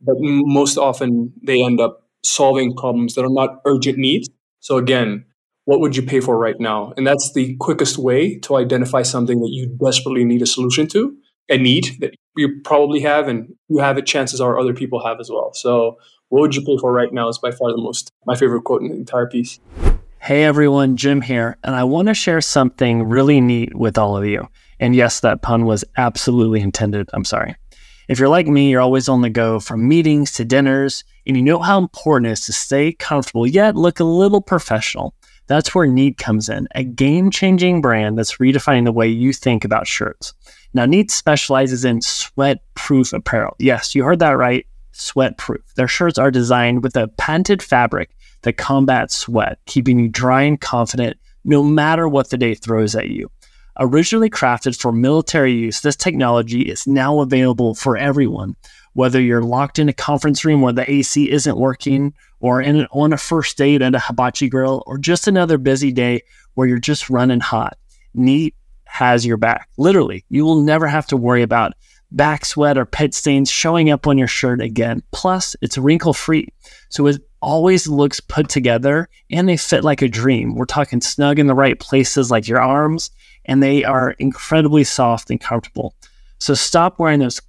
but 0.00 0.16
most 0.18 0.76
often 0.78 1.32
they 1.42 1.62
end 1.62 1.80
up 1.80 2.08
solving 2.22 2.74
problems 2.74 3.14
that 3.14 3.24
are 3.24 3.32
not 3.32 3.60
urgent 3.64 3.98
needs. 3.98 4.28
So 4.60 4.76
again, 4.76 5.24
what 5.64 5.80
would 5.80 5.96
you 5.96 6.02
pay 6.02 6.20
for 6.20 6.38
right 6.38 6.58
now? 6.58 6.92
And 6.96 7.06
that's 7.06 7.32
the 7.32 7.56
quickest 7.56 7.98
way 7.98 8.38
to 8.40 8.56
identify 8.56 9.02
something 9.02 9.40
that 9.40 9.50
you 9.50 9.66
desperately 9.82 10.24
need 10.24 10.42
a 10.42 10.46
solution 10.46 10.86
to, 10.88 11.16
a 11.48 11.56
need 11.56 11.96
that 12.00 12.14
you 12.36 12.60
probably 12.64 13.00
have, 13.00 13.28
and 13.28 13.54
you 13.68 13.78
have 13.78 13.98
it. 13.98 14.06
Chances 14.06 14.40
are 14.40 14.58
other 14.58 14.74
people 14.74 15.04
have 15.04 15.20
as 15.20 15.30
well. 15.30 15.52
So 15.54 15.98
what 16.28 16.40
would 16.40 16.56
you 16.56 16.62
pay 16.62 16.76
for 16.78 16.92
right 16.92 17.12
now 17.12 17.28
is 17.28 17.38
by 17.38 17.50
far 17.50 17.70
the 17.70 17.78
most 17.78 18.10
my 18.26 18.36
favorite 18.36 18.62
quote 18.62 18.82
in 18.82 18.88
the 18.88 18.94
entire 18.94 19.26
piece. 19.26 19.60
Hey 20.20 20.44
everyone, 20.44 20.96
Jim 20.96 21.22
here, 21.22 21.56
and 21.64 21.74
I 21.74 21.84
want 21.84 22.08
to 22.08 22.14
share 22.14 22.40
something 22.40 23.08
really 23.08 23.40
neat 23.40 23.74
with 23.74 23.96
all 23.96 24.16
of 24.16 24.24
you. 24.24 24.48
And 24.78 24.94
yes, 24.94 25.20
that 25.20 25.42
pun 25.42 25.64
was 25.64 25.84
absolutely 25.96 26.60
intended. 26.60 27.08
I'm 27.12 27.24
sorry. 27.24 27.56
If 28.10 28.18
you're 28.18 28.28
like 28.28 28.48
me, 28.48 28.68
you're 28.68 28.80
always 28.80 29.08
on 29.08 29.20
the 29.20 29.30
go 29.30 29.60
from 29.60 29.86
meetings 29.86 30.32
to 30.32 30.44
dinners, 30.44 31.04
and 31.28 31.36
you 31.36 31.44
know 31.44 31.60
how 31.60 31.78
important 31.78 32.26
it 32.26 32.32
is 32.32 32.40
to 32.46 32.52
stay 32.52 32.90
comfortable 32.90 33.46
yet 33.46 33.76
look 33.76 34.00
a 34.00 34.04
little 34.04 34.40
professional. 34.40 35.14
That's 35.46 35.76
where 35.76 35.86
Neat 35.86 36.18
comes 36.18 36.48
in, 36.48 36.66
a 36.74 36.82
game 36.82 37.30
changing 37.30 37.80
brand 37.80 38.18
that's 38.18 38.38
redefining 38.38 38.84
the 38.84 38.90
way 38.90 39.06
you 39.06 39.32
think 39.32 39.64
about 39.64 39.86
shirts. 39.86 40.34
Now, 40.74 40.86
Neat 40.86 41.12
specializes 41.12 41.84
in 41.84 42.00
sweat 42.00 42.64
proof 42.74 43.12
apparel. 43.12 43.54
Yes, 43.60 43.94
you 43.94 44.02
heard 44.02 44.18
that 44.18 44.36
right 44.36 44.66
sweat 44.90 45.38
proof. 45.38 45.62
Their 45.76 45.86
shirts 45.86 46.18
are 46.18 46.32
designed 46.32 46.82
with 46.82 46.96
a 46.96 47.06
patented 47.06 47.62
fabric 47.62 48.10
that 48.42 48.54
combats 48.54 49.14
sweat, 49.16 49.60
keeping 49.66 50.00
you 50.00 50.08
dry 50.08 50.42
and 50.42 50.60
confident 50.60 51.16
no 51.44 51.62
matter 51.62 52.08
what 52.08 52.30
the 52.30 52.36
day 52.36 52.56
throws 52.56 52.96
at 52.96 53.10
you. 53.10 53.30
Originally 53.78 54.30
crafted 54.30 54.78
for 54.78 54.92
military 54.92 55.52
use, 55.52 55.80
this 55.80 55.96
technology 55.96 56.62
is 56.62 56.86
now 56.86 57.20
available 57.20 57.74
for 57.74 57.96
everyone. 57.96 58.56
Whether 58.92 59.20
you're 59.20 59.42
locked 59.42 59.78
in 59.78 59.88
a 59.88 59.92
conference 59.92 60.44
room 60.44 60.60
where 60.60 60.72
the 60.72 60.90
AC 60.90 61.30
isn't 61.30 61.56
working, 61.56 62.12
or 62.40 62.60
in, 62.60 62.86
on 62.92 63.12
a 63.12 63.16
first 63.16 63.56
date 63.56 63.82
at 63.82 63.94
a 63.94 63.98
hibachi 63.98 64.48
grill, 64.48 64.82
or 64.86 64.98
just 64.98 65.28
another 65.28 65.58
busy 65.58 65.92
day 65.92 66.22
where 66.54 66.66
you're 66.66 66.78
just 66.78 67.08
running 67.08 67.40
hot, 67.40 67.78
Neat 68.14 68.54
has 68.84 69.24
your 69.24 69.36
back. 69.36 69.68
Literally, 69.78 70.24
you 70.28 70.44
will 70.44 70.62
never 70.62 70.88
have 70.88 71.06
to 71.06 71.16
worry 71.16 71.42
about 71.42 71.74
back 72.10 72.44
sweat 72.44 72.76
or 72.76 72.84
pit 72.84 73.14
stains 73.14 73.48
showing 73.48 73.90
up 73.90 74.06
on 74.06 74.18
your 74.18 74.26
shirt 74.26 74.60
again. 74.60 75.02
Plus, 75.12 75.54
it's 75.60 75.78
wrinkle 75.78 76.12
free. 76.12 76.48
So 76.88 77.06
it 77.06 77.22
always 77.42 77.86
looks 77.86 78.20
put 78.20 78.48
together 78.48 79.08
and 79.30 79.48
they 79.48 79.56
fit 79.56 79.84
like 79.84 80.02
a 80.02 80.08
dream. 80.08 80.54
We're 80.54 80.64
talking 80.66 81.00
snug 81.00 81.38
in 81.38 81.46
the 81.46 81.54
right 81.54 81.78
places 81.78 82.30
like 82.30 82.48
your 82.48 82.60
arms 82.60 83.10
and 83.44 83.62
they 83.62 83.84
are 83.84 84.12
incredibly 84.18 84.84
soft 84.84 85.30
and 85.30 85.40
comfortable. 85.40 85.94
So 86.38 86.54
stop 86.54 86.98
wearing 86.98 87.20
those 87.20 87.40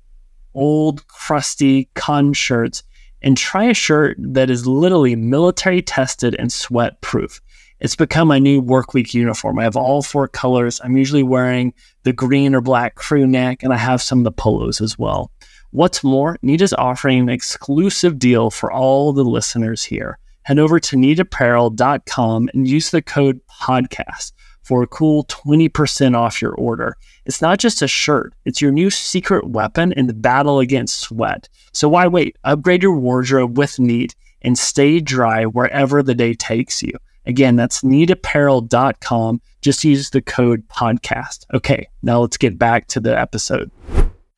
old, 0.53 1.07
crusty 1.07 1.89
con 1.95 2.33
shirts 2.33 2.83
and 3.21 3.37
try 3.37 3.65
a 3.65 3.73
shirt 3.73 4.17
that 4.19 4.49
is 4.49 4.65
literally 4.65 5.15
military 5.15 5.81
tested 5.81 6.35
and 6.39 6.51
sweat 6.51 6.99
proof. 7.01 7.41
It's 7.79 7.95
become 7.95 8.27
my 8.27 8.39
new 8.39 8.61
work 8.61 8.93
week 8.93 9.13
uniform. 9.13 9.57
I 9.57 9.63
have 9.63 9.75
all 9.75 10.03
four 10.03 10.27
colors. 10.27 10.79
I'm 10.83 10.97
usually 10.97 11.23
wearing 11.23 11.73
the 12.03 12.13
green 12.13 12.53
or 12.53 12.61
black 12.61 12.93
crew 12.93 13.25
neck, 13.25 13.63
and 13.63 13.73
I 13.73 13.77
have 13.77 14.03
some 14.03 14.19
of 14.19 14.23
the 14.23 14.31
polos 14.31 14.81
as 14.81 14.99
well. 14.99 15.31
What's 15.73 16.03
more, 16.03 16.37
Neat 16.41 16.61
is 16.61 16.73
offering 16.73 17.19
an 17.19 17.29
exclusive 17.29 18.19
deal 18.19 18.51
for 18.51 18.69
all 18.69 19.13
the 19.13 19.23
listeners 19.23 19.85
here. 19.85 20.17
Head 20.43 20.59
over 20.59 20.81
to 20.81 20.97
neatapparel.com 20.97 22.49
and 22.53 22.67
use 22.67 22.91
the 22.91 23.01
code 23.01 23.39
podcast 23.49 24.33
for 24.63 24.83
a 24.83 24.87
cool 24.87 25.23
20% 25.25 26.13
off 26.13 26.41
your 26.41 26.53
order. 26.55 26.97
It's 27.25 27.41
not 27.41 27.57
just 27.59 27.81
a 27.81 27.87
shirt, 27.87 28.33
it's 28.43 28.61
your 28.61 28.71
new 28.71 28.89
secret 28.89 29.47
weapon 29.47 29.93
in 29.93 30.07
the 30.07 30.13
battle 30.13 30.59
against 30.59 30.99
sweat. 30.99 31.47
So 31.71 31.87
why 31.87 32.07
wait? 32.07 32.35
Upgrade 32.43 32.83
your 32.83 32.97
wardrobe 32.97 33.57
with 33.57 33.79
Neat 33.79 34.13
and 34.41 34.57
stay 34.57 34.99
dry 34.99 35.45
wherever 35.45 36.03
the 36.03 36.15
day 36.15 36.33
takes 36.33 36.83
you. 36.83 36.91
Again, 37.25 37.55
that's 37.55 37.81
neatapparel.com. 37.81 39.41
Just 39.61 39.85
use 39.85 40.09
the 40.09 40.21
code 40.21 40.67
podcast. 40.67 41.45
Okay, 41.53 41.87
now 42.01 42.19
let's 42.19 42.37
get 42.37 42.59
back 42.59 42.87
to 42.87 42.99
the 42.99 43.17
episode. 43.17 43.71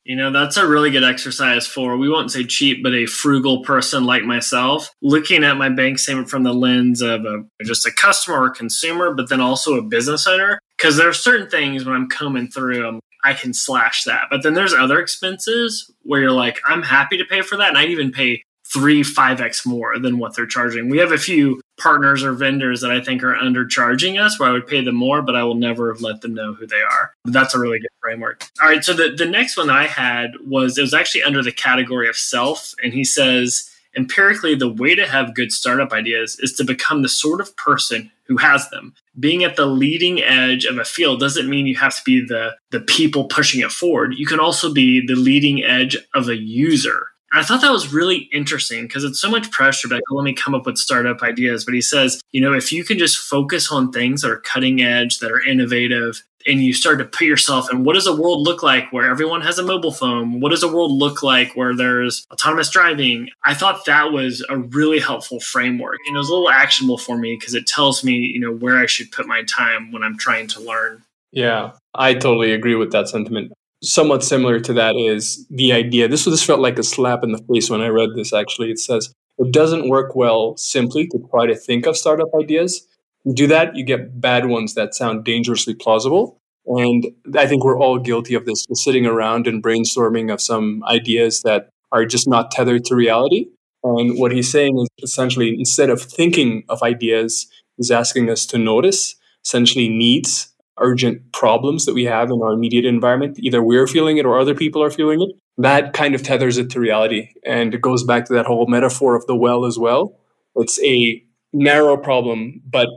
You 0.05 0.17
know, 0.17 0.31
that's 0.31 0.57
a 0.57 0.67
really 0.67 0.91
good 0.91 1.05
exercise 1.05 1.65
for, 1.65 1.95
we 1.95 2.10
won't 2.10 2.29
say 2.29 2.43
cheap, 2.43 2.83
but 2.83 2.93
a 2.93 3.05
frugal 3.05 3.63
person 3.63 4.03
like 4.03 4.24
myself, 4.24 4.89
looking 5.01 5.45
at 5.45 5.55
my 5.55 5.69
bank 5.69 5.98
statement 5.98 6.29
from 6.29 6.43
the 6.43 6.53
lens 6.53 7.01
of 7.01 7.24
a, 7.24 7.45
just 7.63 7.86
a 7.86 7.91
customer 7.91 8.41
or 8.43 8.50
consumer, 8.50 9.13
but 9.13 9.29
then 9.29 9.39
also 9.39 9.75
a 9.75 9.81
business 9.81 10.27
owner. 10.27 10.60
Because 10.77 10.98
there 10.98 11.07
are 11.07 11.13
certain 11.13 11.50
things 11.50 11.86
when 11.86 11.95
I'm 11.95 12.10
combing 12.10 12.50
through, 12.50 12.86
I'm, 12.86 13.00
I 13.24 13.33
can 13.33 13.53
slash 13.53 14.03
that. 14.03 14.25
But 14.29 14.43
then 14.43 14.53
there's 14.53 14.74
other 14.74 15.00
expenses 15.00 15.89
where 16.01 16.19
you're 16.19 16.31
like, 16.31 16.60
I'm 16.65 16.83
happy 16.83 17.17
to 17.17 17.25
pay 17.25 17.41
for 17.41 17.55
that. 17.55 17.69
And 17.69 17.77
I'd 17.77 17.89
even 17.89 18.12
pay 18.12 18.43
three, 18.74 19.03
five 19.03 19.39
X 19.39 19.65
more 19.65 19.98
than 20.00 20.17
what 20.17 20.36
they're 20.36 20.45
charging. 20.45 20.89
We 20.89 20.98
have 20.98 21.13
a 21.13 21.17
few 21.17 21.62
partners 21.84 22.24
or 22.24 22.32
vendors 22.32 22.80
that 22.82 22.92
I 22.92 23.02
think 23.02 23.22
are 23.24 23.36
undercharging 23.36 24.20
us 24.20 24.40
where 24.40 24.48
I 24.48 24.54
would 24.54 24.66
pay 24.66 24.82
them 24.82 24.96
more, 24.96 25.22
but 25.22 25.36
I 25.36 25.44
will 25.44 25.56
never 25.56 25.94
let 25.96 26.22
them 26.22 26.34
know 26.34 26.54
who 26.54 26.66
they 26.66 26.82
are. 26.82 27.12
But 27.25 27.34
that's 27.34 27.54
a 27.54 27.60
really 27.60 27.80
good 27.80 27.90
framework. 28.00 28.48
All 28.62 28.70
right. 28.70 28.84
So 28.84 28.94
the, 28.94 29.13
the 29.16 29.25
next 29.25 29.58
one 29.58 29.70
I 29.70 29.88
had 29.88 30.32
was 30.48 30.78
it 30.78 30.82
was 30.82 30.94
actually 30.94 31.24
under 31.24 31.44
the 31.44 31.52
category 31.52 32.08
of 32.08 32.16
self. 32.16 32.74
And 32.82 32.94
he 32.94 33.04
says, 33.04 33.70
empirically, 33.96 34.56
the 34.56 34.72
way 34.72 34.96
to 34.96 35.06
have 35.06 35.36
good 35.36 35.52
startup 35.52 35.92
ideas 35.92 36.40
is 36.40 36.54
to 36.54 36.63
become 36.63 37.02
the 37.02 37.10
sort 37.10 37.42
of 37.42 37.56
person 37.58 38.10
who 38.28 38.38
has 38.38 38.70
them. 38.70 38.94
Being 39.20 39.44
at 39.44 39.58
the 39.58 39.66
leading 39.66 40.24
edge 40.24 40.63
of 40.63 40.78
a 40.78 40.86
field 40.86 41.20
doesn't 41.20 41.50
mean 41.50 41.68
you 41.68 41.75
have 41.75 41.98
to 41.98 42.04
be 42.06 42.25
the, 42.25 42.56
the 42.72 42.80
people 42.80 43.25
pushing 43.25 43.62
it 43.62 43.72
forward. 43.72 44.16
You 44.16 44.25
can 44.25 44.40
also 44.40 44.74
be 44.74 45.06
the 45.06 45.16
leading 45.16 45.63
edge 45.63 45.98
of 46.16 46.30
a 46.30 46.38
user 46.38 47.08
I 47.34 47.44
thought 47.44 47.62
that 47.62 47.72
was 47.72 47.92
really 47.92 48.30
interesting 48.32 48.84
because 48.84 49.04
it's 49.04 49.20
so 49.20 49.30
much 49.30 49.50
pressure. 49.50 49.88
Like, 49.88 50.04
let 50.12 50.24
me 50.24 50.34
come 50.34 50.54
up 50.54 50.68
with 50.68 50.78
startup 50.78 51.24
ideas. 51.24 51.66
But 51.66 51.74
he 51.74 51.82
says, 51.82 52.22
you 52.32 52.40
know, 52.40 52.54
if 52.54 52.72
you 52.72 52.84
can 52.84 53.00
just 53.00 53.18
focus 53.18 53.72
on 53.72 53.92
things 53.92 54.22
that 54.22 54.30
are 54.30 54.40
cutting 54.40 54.82
edge, 54.82 55.18
that 55.20 55.32
are 55.32 55.42
innovative, 55.42 56.24
and 56.46 56.62
you 56.62 56.74
start 56.74 57.00
to 57.00 57.06
put 57.06 57.25
yourself 57.25 57.72
in 57.72 57.84
what 57.84 57.94
does 57.94 58.06
a 58.06 58.16
world 58.16 58.42
look 58.42 58.62
like 58.62 58.92
where 58.92 59.10
everyone 59.10 59.42
has 59.42 59.58
a 59.58 59.63
mobile 59.63 59.94
phone? 59.94 60.42
What 60.42 60.50
does 60.50 60.62
a 60.62 60.68
world 60.68 60.92
look 60.92 61.24
like 61.24 61.56
where 61.56 61.75
there's 61.75 62.25
autonomous 62.32 62.70
driving? 62.70 63.30
I 63.44 63.54
thought 63.54 63.86
that 63.86 64.12
was 64.12 64.46
a 64.50 64.58
really 64.58 65.00
helpful 65.00 65.40
framework. 65.40 66.00
And 66.06 66.16
it 66.16 66.20
was 66.20 66.30
a 66.30 66.34
little 66.34 66.50
actionable 66.50 66.98
for 66.98 67.18
me 67.18 67.36
because 67.40 67.54
it 67.54 67.66
tells 67.66 68.04
me, 68.04 68.13
you 68.13 68.40
know, 68.40 68.52
where 68.52 68.78
I 68.78 68.86
should 68.86 69.12
put 69.12 69.25
my 69.25 69.44
time 69.44 69.92
when 69.92 70.04
I'm 70.04 70.18
trying 70.18 70.48
to 70.48 70.60
learn. 70.60 71.04
Yeah, 71.32 71.72
I 71.96 72.13
totally 72.13 72.52
agree 72.52 72.75
with 72.75 72.92
that 72.92 73.10
sentiment. 73.10 73.54
Somewhat 73.84 74.24
similar 74.24 74.60
to 74.62 74.74
that 74.74 74.96
is 74.96 75.46
the 75.50 75.74
idea. 75.74 76.08
This 76.08 76.25
was 76.25 76.34
this 76.34 76.44
felt 76.44 76.62
like 76.62 76.80
a 76.80 76.84
slap 76.84 77.24
in 77.24 77.34
the 77.34 77.44
face 77.52 77.70
when 77.70 77.82
I 77.82 77.88
read 77.88 78.10
this 78.16 78.34
actually. 78.34 78.72
It 78.72 78.80
says 78.80 79.13
it 79.38 79.52
doesn't 79.52 79.90
work 79.90 80.16
well 80.16 80.56
simply 80.58 81.08
to 81.08 81.20
try 81.30 81.46
to 81.48 81.56
think 81.56 81.86
of 81.86 81.98
startup 81.98 82.30
ideas 82.40 82.88
you 83.24 83.34
do 83.34 83.48
that, 83.48 83.75
you 83.75 83.84
get 83.86 84.20
bad 84.20 84.48
ones 84.48 84.74
that 84.75 84.94
sound 84.94 85.24
dangerously 85.24 85.74
plausible. 85.74 86.38
And 86.66 87.06
I 87.38 87.48
think 87.48 87.63
we're 87.63 87.80
all 87.80 88.00
guilty 88.00 88.36
of 88.36 88.46
this, 88.46 88.66
sitting 88.74 89.06
around 89.06 89.48
and 89.48 89.62
brainstorming 89.62 90.32
of 90.32 90.42
some 90.42 90.84
ideas 90.86 91.42
that 91.42 91.70
are 91.92 92.06
just 92.06 92.28
not 92.28 92.52
tethered 92.52 92.86
to 92.86 92.96
reality. 92.96 93.48
And 93.84 94.18
what 94.18 94.32
he's 94.32 94.52
saying 94.52 94.78
is 94.80 94.88
essentially 95.02 95.56
instead 95.58 95.90
of 95.90 96.02
thinking 96.02 96.63
of 96.70 96.82
ideas, 96.82 97.48
he's 97.78 97.92
asking 97.92 98.30
us 98.30 98.46
to 98.48 98.58
notice 98.58 99.16
essentially 99.46 99.90
needs, 99.90 100.52
urgent 100.80 101.32
problems 101.34 101.86
that 101.86 101.94
we 101.94 102.06
have 102.06 102.30
in 102.30 102.42
our 102.42 102.53
immediate 102.53 102.86
environment. 102.86 103.38
Either 103.39 103.62
we're 103.62 103.88
feeling 103.88 104.18
it 104.18 104.25
or 104.25 104.39
other 104.39 104.56
people 104.56 104.82
are 104.82 104.89
feeling 104.89 105.22
it. 105.22 105.30
That 105.58 105.94
kind 105.94 106.15
of 106.15 106.24
tethers 106.24 106.58
it 106.58 106.70
to 106.72 106.80
reality. 106.80 107.30
And 107.46 107.74
it 107.74 107.82
goes 107.82 108.03
back 108.03 108.25
to 108.25 108.34
that 108.34 108.46
whole 108.46 108.68
metaphor 108.68 109.15
of 109.15 109.25
the 109.27 109.36
well 109.36 109.65
as 109.65 109.77
well. 109.77 110.20
It's 110.56 110.82
a 110.84 111.24
narrow 111.53 111.98
problem, 111.98 112.62
but 112.65 112.88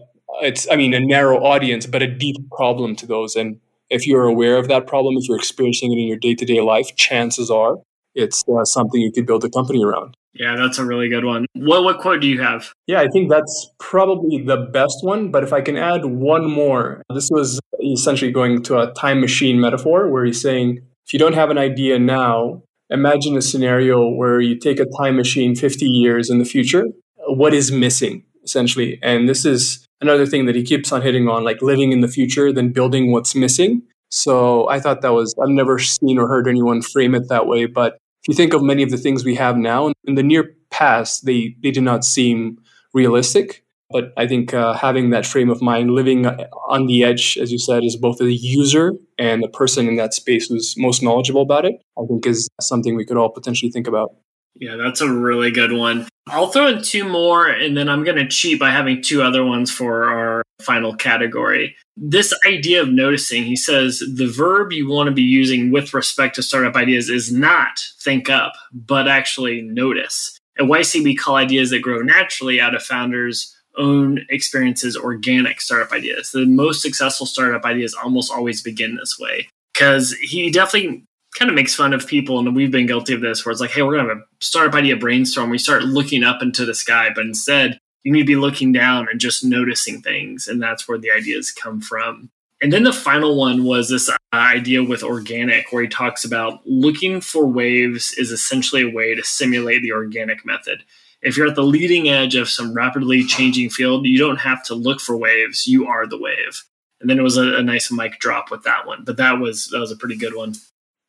it's 0.43 0.67
i 0.71 0.77
mean 0.77 0.95
a 0.95 1.01
narrow 1.01 1.39
audience 1.43 1.87
but 1.87 2.03
a 2.03 2.07
deep 2.07 2.37
problem 2.51 2.95
to 2.97 3.07
those 3.07 3.37
and 3.37 3.59
if 3.89 4.07
you're 4.07 4.25
aware 4.25 4.57
of 4.57 4.69
that 4.69 4.87
problem 4.87 5.17
if 5.17 5.29
you're 5.29 5.39
experiencing 5.39 5.93
it 5.93 5.97
in 5.97 6.07
your 6.07 6.17
day-to-day 6.17 6.61
life 6.61 6.95
chances 6.97 7.51
are 7.51 7.77
it's 8.17 8.45
uh, 8.49 8.65
something 8.65 9.01
you 9.01 9.13
could 9.13 9.27
build 9.27 9.45
a 9.45 9.51
company 9.51 9.85
around 9.85 10.17
yeah 10.35 10.57
that's 10.57 10.79
a 10.79 10.85
really 10.85 11.09
good 11.09 11.25
one 11.25 11.47
what 11.55 11.85
what 11.85 11.99
quote 11.99 12.21
do 12.21 12.27
you 12.27 12.41
have 12.41 12.73
yeah 12.87 13.01
i 13.01 13.09
think 13.09 13.31
that's 13.31 13.71
probably 13.79 14.43
the 14.43 14.57
best 14.57 14.99
one 15.03 15.31
but 15.31 15.43
if 15.43 15.53
i 15.53 15.61
can 15.61 15.77
add 15.77 16.05
one 16.05 16.51
more 16.51 17.03
this 17.15 17.29
was 17.31 17.61
essentially 17.83 18.33
going 18.33 18.63
to 18.63 18.79
a 18.79 18.93
time 18.95 19.21
machine 19.21 19.61
metaphor 19.61 20.09
where 20.11 20.25
he's 20.25 20.41
saying 20.41 20.79
if 21.07 21.13
you 21.13 21.19
don't 21.19 21.35
have 21.35 21.51
an 21.51 21.59
idea 21.59 21.99
now 21.99 22.63
imagine 22.91 23.37
a 23.37 23.43
scenario 23.43 24.09
where 24.09 24.41
you 24.41 24.59
take 24.59 24.81
a 24.81 24.87
time 24.99 25.17
machine 25.17 25.55
50 25.55 25.87
years 25.87 26.31
in 26.31 26.39
the 26.39 26.45
future 26.45 26.85
what 27.29 27.55
is 27.55 27.71
missing 27.71 28.25
essentially 28.43 28.99
and 29.03 29.29
this 29.29 29.45
is 29.45 29.87
another 30.01 30.27
thing 30.27 30.47
that 30.47 30.55
he 30.55 30.63
keeps 30.63 30.93
on 30.93 31.03
hitting 31.03 31.29
on, 31.29 31.45
like 31.45 31.63
living 31.63 31.93
in 31.93 32.01
the 32.01 32.09
future, 32.09 32.53
then 32.53 32.73
building 32.73 33.13
what's 33.13 33.35
missing. 33.35 33.83
So 34.11 34.69
I 34.69 34.81
thought 34.81 35.03
that 35.03 35.13
was, 35.13 35.35
I've 35.43 35.49
never 35.49 35.79
seen 35.79 36.19
or 36.19 36.29
heard 36.29 36.49
anyone 36.49 36.83
frame 36.83 37.15
it 37.15 37.29
that 37.29 37.47
way. 37.47 37.67
But 37.67 37.99
if 38.27 38.33
you 38.33 38.35
think 38.35 38.55
of 38.55 38.63
many 38.63 38.83
of 38.83 38.91
the 38.91 38.99
things 38.99 39.25
we 39.25 39.37
have 39.37 39.57
now 39.57 39.93
in 40.05 40.17
the 40.17 40.23
near 40.23 40.53
past, 40.71 41.27
they, 41.27 41.55
they 41.63 41.71
did 41.71 41.85
not 41.85 42.05
seem 42.05 42.59
realistic. 42.93 43.63
But 43.89 44.13
I 44.17 44.27
think 44.27 44.53
uh, 44.53 44.75
having 44.75 45.11
that 45.11 45.25
frame 45.25 45.49
of 45.49 45.63
mind, 45.63 45.93
living 45.93 46.27
on 46.27 46.87
the 46.87 47.05
edge, 47.05 47.39
as 47.41 47.53
you 47.53 47.59
said, 47.61 47.85
is 47.85 47.97
both 47.97 48.21
a 48.21 48.33
user 48.33 48.95
and 49.17 49.45
the 49.45 49.49
person 49.49 49.87
in 49.87 49.95
that 49.97 50.13
space 50.13 50.49
who's 50.49 50.75
most 50.77 51.05
knowledgeable 51.05 51.43
about 51.43 51.65
it, 51.65 51.75
I 51.97 52.05
think 52.09 52.27
is 52.27 52.49
something 52.61 52.97
we 52.97 53.05
could 53.05 53.17
all 53.17 53.31
potentially 53.31 53.71
think 53.71 53.87
about. 53.87 54.17
Yeah, 54.57 54.75
that's 54.75 55.01
a 55.01 55.13
really 55.13 55.53
good 55.53 55.71
one. 55.71 56.09
I'll 56.27 56.49
throw 56.49 56.67
in 56.67 56.83
two 56.83 57.05
more 57.05 57.47
and 57.47 57.77
then 57.77 57.89
I'm 57.89 58.03
going 58.03 58.17
to 58.17 58.27
cheat 58.27 58.59
by 58.59 58.71
having 58.71 59.03
two 59.03 59.23
other 59.23 59.45
ones 59.45 59.71
for 59.71 60.09
our 60.09 60.43
final 60.61 60.95
category. 60.95 61.77
This 61.97 62.35
idea 62.47 62.83
of 62.83 62.89
noticing, 62.89 63.45
he 63.45 63.57
says 63.57 64.03
the 64.15 64.27
verb 64.27 64.73
you 64.73 64.89
want 64.89 65.09
to 65.09 65.15
be 65.15 65.23
using 65.23 65.71
with 65.71 65.95
respect 65.95 66.35
to 66.37 66.43
startup 66.43 66.77
ideas 66.77 67.09
is 67.09 67.33
not 67.33 67.79
think 68.01 68.29
up, 68.31 68.53
but 68.73 69.09
actually 69.09 69.63
notice. 69.63 70.39
At 70.59 70.67
YC, 70.67 71.05
we 71.05 71.15
call 71.15 71.37
ideas 71.37 71.71
that 71.71 71.81
grow 71.81 72.01
naturally 72.01 72.61
out 72.61 72.75
of 72.75 72.83
founders' 72.83 73.55
own 73.77 74.25
experiences 74.31 74.97
organic 74.97 75.61
startup 75.61 75.93
ideas. 75.93 76.31
The 76.33 76.47
most 76.47 76.81
successful 76.81 77.27
startup 77.27 77.65
ideas 77.65 77.95
almost 77.95 78.33
always 78.33 78.63
begin 78.63 78.97
this 78.97 79.19
way 79.19 79.49
because 79.75 80.13
he 80.15 80.51
definitely 80.51 81.05
kind 81.39 81.51
of 81.51 81.55
makes 81.55 81.75
fun 81.75 81.93
of 81.93 82.07
people, 82.07 82.39
and 82.39 82.57
we've 82.57 82.71
been 82.71 82.87
guilty 82.87 83.13
of 83.13 83.21
this, 83.21 83.45
where 83.45 83.53
it's 83.53 83.61
like, 83.61 83.71
hey, 83.71 83.83
we're 83.83 83.93
going 83.93 84.07
to 84.07 84.15
have 84.15 84.23
a 84.23 84.25
startup 84.41 84.75
idea 84.75 84.97
brainstorm. 84.97 85.51
We 85.51 85.59
start 85.59 85.85
looking 85.85 86.25
up 86.25 86.41
into 86.41 86.65
the 86.65 86.75
sky, 86.75 87.11
but 87.15 87.27
instead, 87.27 87.79
you 88.07 88.13
need 88.13 88.21
to 88.21 88.25
be 88.25 88.37
looking 88.37 88.71
down 88.71 89.09
and 89.11 89.19
just 89.19 89.45
noticing 89.45 90.01
things, 90.01 90.47
and 90.47 90.63
that's 90.63 90.87
where 90.87 90.97
the 90.97 91.11
ideas 91.11 91.51
come 91.51 91.81
from. 91.81 92.31
And 92.63 92.73
then 92.73 92.85
the 92.85 92.93
final 92.93 93.37
one 93.37 93.65
was 93.65 93.89
this 93.89 94.09
idea 94.33 94.85
with 94.85 95.03
organic, 95.03 95.73
where 95.73 95.83
he 95.83 95.89
talks 95.89 96.25
about 96.25 96.65
looking 96.65 97.21
for 97.21 97.45
waves 97.49 98.15
is 98.17 98.31
essentially 98.31 98.83
a 98.83 98.95
way 98.95 99.17
to 99.17 99.25
simulate 99.25 99.83
the 99.83 99.91
organic 99.91 100.47
method. 100.47 100.85
If 101.21 101.37
you're 101.37 101.49
at 101.49 101.57
the 101.57 101.65
leading 101.65 102.09
edge 102.09 102.37
of 102.37 102.49
some 102.49 102.73
rapidly 102.73 103.25
changing 103.25 103.71
field, 103.71 104.07
you 104.07 104.19
don't 104.19 104.37
have 104.37 104.63
to 104.67 104.77
look 104.77 105.01
for 105.01 105.17
waves, 105.17 105.67
you 105.67 105.89
are 105.89 106.07
the 106.07 106.17
wave. 106.17 106.63
And 107.01 107.11
then 107.11 107.19
it 107.19 107.23
was 107.23 107.37
a, 107.37 107.57
a 107.57 107.63
nice 107.65 107.91
mic 107.91 108.21
drop 108.21 108.53
with 108.53 108.63
that 108.63 108.87
one, 108.87 109.03
but 109.03 109.17
that 109.17 109.41
was 109.41 109.67
that 109.71 109.81
was 109.81 109.91
a 109.91 109.97
pretty 109.97 110.17
good 110.17 110.37
one. 110.37 110.55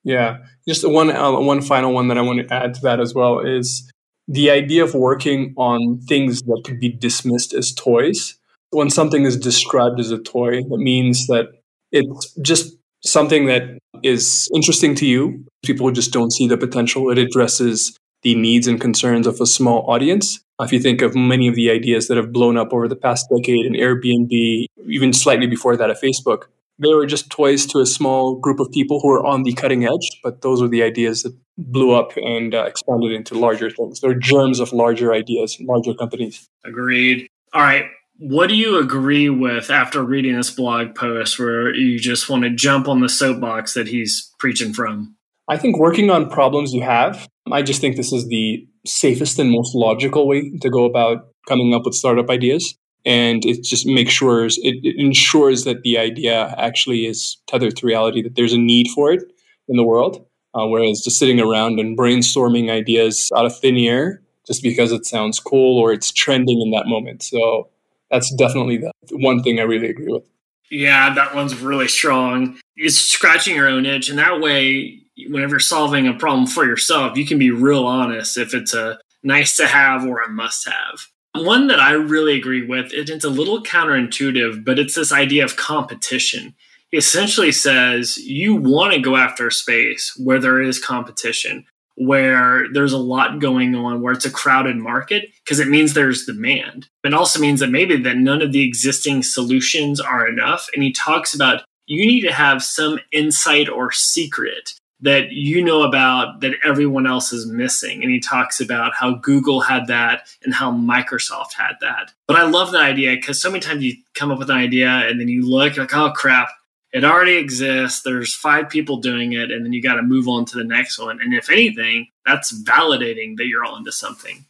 Yeah, 0.03 0.39
just 0.67 0.83
one 0.89 1.11
uh, 1.11 1.39
one 1.39 1.61
final 1.61 1.93
one 1.93 2.07
that 2.07 2.17
I 2.17 2.21
want 2.21 2.39
to 2.39 2.51
add 2.51 2.73
to 2.73 2.81
that 2.81 2.99
as 2.99 3.13
well 3.13 3.37
is 3.37 3.87
the 4.27 4.51
idea 4.51 4.84
of 4.84 4.93
working 4.93 5.53
on 5.57 6.00
things 6.07 6.41
that 6.43 6.62
could 6.65 6.79
be 6.79 6.89
dismissed 6.89 7.53
as 7.53 7.74
toys. 7.74 8.38
When 8.72 8.89
something 8.89 9.24
is 9.24 9.38
described 9.38 10.00
as 10.00 10.12
a 10.12 10.17
toy, 10.17 10.63
that 10.63 10.77
means 10.77 11.27
that 11.27 11.48
it's 11.91 12.34
just 12.41 12.75
something 13.03 13.46
that 13.46 13.77
is 14.03 14.50
interesting 14.53 14.96
to 14.96 15.05
you. 15.05 15.46
People 15.63 15.89
just 15.91 16.12
don't 16.12 16.34
see 16.34 16.48
the 16.48 16.57
potential. 16.57 17.10
It 17.10 17.17
addresses 17.17 17.98
the 18.24 18.36
needs 18.36 18.67
and 18.67 18.81
concerns 18.81 19.27
of 19.27 19.39
a 19.39 19.46
small 19.46 19.89
audience. 19.89 20.39
If 20.60 20.74
you 20.74 20.79
think 20.79 21.01
of 21.01 21.15
many 21.15 21.48
of 21.48 21.55
the 21.55 21.69
ideas 21.69 22.07
that 22.07 22.17
have 22.17 22.34
blown 22.34 22.57
up 22.57 22.74
over 22.74 22.88
the 22.88 22.96
past 22.96 23.27
decade 23.29 23.65
in 23.65 23.74
Airbnb, 23.74 24.65
even 24.88 25.13
slightly 25.13 25.48
before 25.48 25.77
that 25.77 25.89
at 25.89 26.01
Facebook, 26.01 26.46
they 26.79 26.93
were 26.93 27.05
just 27.05 27.29
toys 27.29 27.65
to 27.67 27.79
a 27.79 27.86
small 27.86 28.36
group 28.36 28.60
of 28.60 28.72
people 28.72 29.00
who 29.00 29.10
were 29.10 29.25
on 29.25 29.43
the 29.43 29.53
cutting 29.53 29.86
edge, 29.86 30.19
but 30.24 30.41
those 30.41 30.62
were 30.62 30.67
the 30.67 30.84
ideas 30.84 31.24
that 31.24 31.36
blew 31.57 31.93
up 31.93 32.12
and 32.17 32.53
uh, 32.53 32.63
expanded 32.63 33.12
into 33.12 33.38
larger 33.38 33.69
things. 33.69 34.00
They're 34.00 34.13
germs 34.13 34.60
of 34.60 34.74
larger 34.74 35.13
ideas, 35.13 35.57
larger 35.62 35.93
companies. 35.93 36.48
Agreed. 36.65 37.27
All 37.53 37.62
right. 37.62 37.86
What 38.19 38.48
do 38.48 38.55
you 38.55 38.77
agree 38.77 39.29
with 39.29 39.69
after 39.69 40.03
reading 40.03 40.36
this 40.36 40.50
blog 40.50 40.96
post 40.96 41.38
where 41.38 41.74
you 41.74 42.00
just 42.00 42.29
want 42.29 42.43
to 42.43 42.50
jump 42.50 42.88
on 42.88 43.01
the 43.01 43.10
soapbox 43.10 43.74
that 43.74 43.88
he's 43.88 44.34
preaching 44.39 44.74
from? 44.74 45.15
I 45.48 45.57
think 45.57 45.79
working 45.79 46.10
on 46.10 46.29
problems 46.29 46.74
you 46.74 46.81
have, 46.81 47.27
I 47.51 47.62
just 47.62 47.79
think 47.79 47.96
this 47.96 48.12
is 48.12 48.27
the 48.27 48.67
safest 48.86 49.39
and 49.39 49.51
most 49.51 49.74
logical 49.75 50.27
way 50.27 50.51
to 50.62 50.69
go 50.69 50.86
about 50.86 51.29
coming 51.48 51.74
up 51.74 51.86
with 51.86 51.93
startup 51.93 52.29
ideas 52.29 52.75
and 53.07 53.45
it 53.45 53.63
just 53.63 53.87
makes 53.87 54.11
sure 54.11 54.45
it, 54.45 54.53
it, 54.57 54.95
ensures 54.99 55.63
that 55.63 55.81
the 55.81 55.97
idea 55.97 56.53
actually 56.57 57.05
is 57.05 57.37
tethered 57.47 57.75
to 57.77 57.87
reality 57.87 58.21
that 58.21 58.35
there's 58.35 58.53
a 58.53 58.57
need 58.57 58.87
for 58.93 59.11
it 59.11 59.23
in 59.67 59.77
the 59.77 59.83
world 59.83 60.27
uh, 60.53 60.65
whereas 60.65 61.01
just 61.01 61.19
sitting 61.19 61.39
around 61.39 61.79
and 61.79 61.97
brainstorming 61.97 62.71
ideas 62.71 63.31
out 63.35 63.45
of 63.45 63.57
thin 63.59 63.77
air 63.77 64.21
just 64.45 64.63
because 64.63 64.91
it 64.91 65.05
sounds 65.05 65.39
cool 65.39 65.77
or 65.77 65.91
it's 65.91 66.11
trending 66.11 66.61
in 66.61 66.71
that 66.71 66.87
moment. 66.87 67.21
So 67.21 67.69
that's 68.09 68.33
definitely 68.35 68.77
the 68.77 68.91
one 69.11 69.43
thing 69.43 69.59
i 69.59 69.63
really 69.63 69.89
agree 69.89 70.11
with. 70.11 70.23
Yeah 70.71 71.13
that 71.13 71.35
one's 71.35 71.55
really 71.55 71.87
strong. 71.87 72.59
It's 72.75 72.97
scratching 72.97 73.55
your 73.55 73.67
own 73.67 73.85
itch 73.85 74.09
and 74.09 74.19
that 74.19 74.39
way 74.39 75.01
whenever 75.29 75.53
you're 75.53 75.59
solving 75.59 76.07
a 76.07 76.13
problem 76.13 76.45
for 76.45 76.63
yourself 76.63 77.17
you 77.17 77.25
can 77.25 77.39
be 77.39 77.49
real 77.49 77.87
honest 77.87 78.37
if 78.37 78.53
it's 78.53 78.73
a 78.73 78.99
nice 79.23 79.57
to 79.57 79.65
have 79.65 80.05
or 80.05 80.21
a 80.21 80.29
must 80.29 80.67
have 80.67 81.07
one 81.44 81.67
that 81.67 81.79
I 81.79 81.91
really 81.91 82.38
agree 82.38 82.65
with, 82.65 82.91
it's 82.94 83.24
a 83.24 83.29
little 83.29 83.63
counterintuitive, 83.63 84.63
but 84.63 84.79
it's 84.79 84.96
this 84.96 85.12
idea 85.12 85.44
of 85.44 85.58
competition. 85.58 86.56
He 86.91 86.98
essentially 86.98 87.51
says 87.51 88.17
you 88.17 88.56
want 88.56 88.94
to 88.94 89.00
go 89.00 89.15
after 89.15 89.48
a 89.48 89.51
space 89.51 90.17
where 90.17 90.39
there 90.39 90.62
is 90.62 90.84
competition, 90.84 91.65
where 91.96 92.72
there's 92.72 92.94
a 92.94 92.98
lot 92.98 93.39
going 93.39 93.75
on, 93.75 94.01
where 94.01 94.13
it's 94.13 94.25
a 94.25 94.32
crowded 94.32 94.77
market, 94.77 95.29
because 95.44 95.60
it 95.60 95.67
means 95.67 95.94
there's 95.94 96.25
demand. 96.25 96.88
It 97.03 97.13
also 97.13 97.39
means 97.39 97.60
that 97.60 97.72
maybe 97.72 97.98
that 97.98 98.17
none 98.17 98.41
of 98.41 98.51
the 98.51 98.63
existing 98.63 99.24
solutions 99.24 100.00
are 100.00 100.27
enough. 100.27 100.67
And 100.74 100.84
he 100.84 100.94
talks 100.94 101.34
about 101.34 101.63
you 101.88 102.06
need 102.06 102.22
to 102.22 102.34
have 102.34 102.62
some 102.63 103.00
insight 103.12 103.70
or 103.70 103.91
secret 103.91 104.74
that 105.01 105.31
you 105.31 105.63
know 105.63 105.83
about 105.83 106.39
that 106.41 106.53
everyone 106.63 107.05
else 107.05 107.31
is 107.31 107.45
missing. 107.45 108.01
And 108.01 108.11
he 108.11 108.19
talks 108.19 108.59
about 108.59 108.95
how 108.95 109.15
Google 109.15 109.61
had 109.61 109.87
that 109.87 110.27
and 110.43 110.53
how 110.53 110.71
Microsoft 110.71 111.53
had 111.53 111.73
that. 111.81 112.11
But 112.27 112.37
I 112.37 112.43
love 112.43 112.71
that 112.71 112.81
idea 112.81 113.15
because 113.15 113.41
so 113.41 113.49
many 113.49 113.59
times 113.59 113.83
you 113.83 113.95
come 114.15 114.31
up 114.31 114.39
with 114.39 114.49
an 114.49 114.57
idea 114.57 114.89
and 114.89 115.19
then 115.19 115.27
you 115.27 115.47
look 115.47 115.77
like, 115.77 115.95
oh 115.95 116.11
crap, 116.11 116.49
it 116.93 117.03
already 117.03 117.35
exists. 117.35 118.01
There's 118.01 118.33
five 118.33 118.69
people 118.69 118.97
doing 118.97 119.33
it, 119.33 119.51
and 119.51 119.63
then 119.63 119.73
you 119.73 119.83
got 119.83 119.95
to 119.95 120.01
move 120.01 120.27
on 120.27 120.45
to 120.45 120.57
the 120.57 120.63
next 120.63 120.97
one. 120.97 121.21
And 121.21 121.33
if 121.33 121.49
anything, 121.49 122.07
that's 122.25 122.51
validating 122.63 123.37
that 123.37 123.47
you're 123.47 123.65
onto 123.65 123.91
something. 123.91 124.45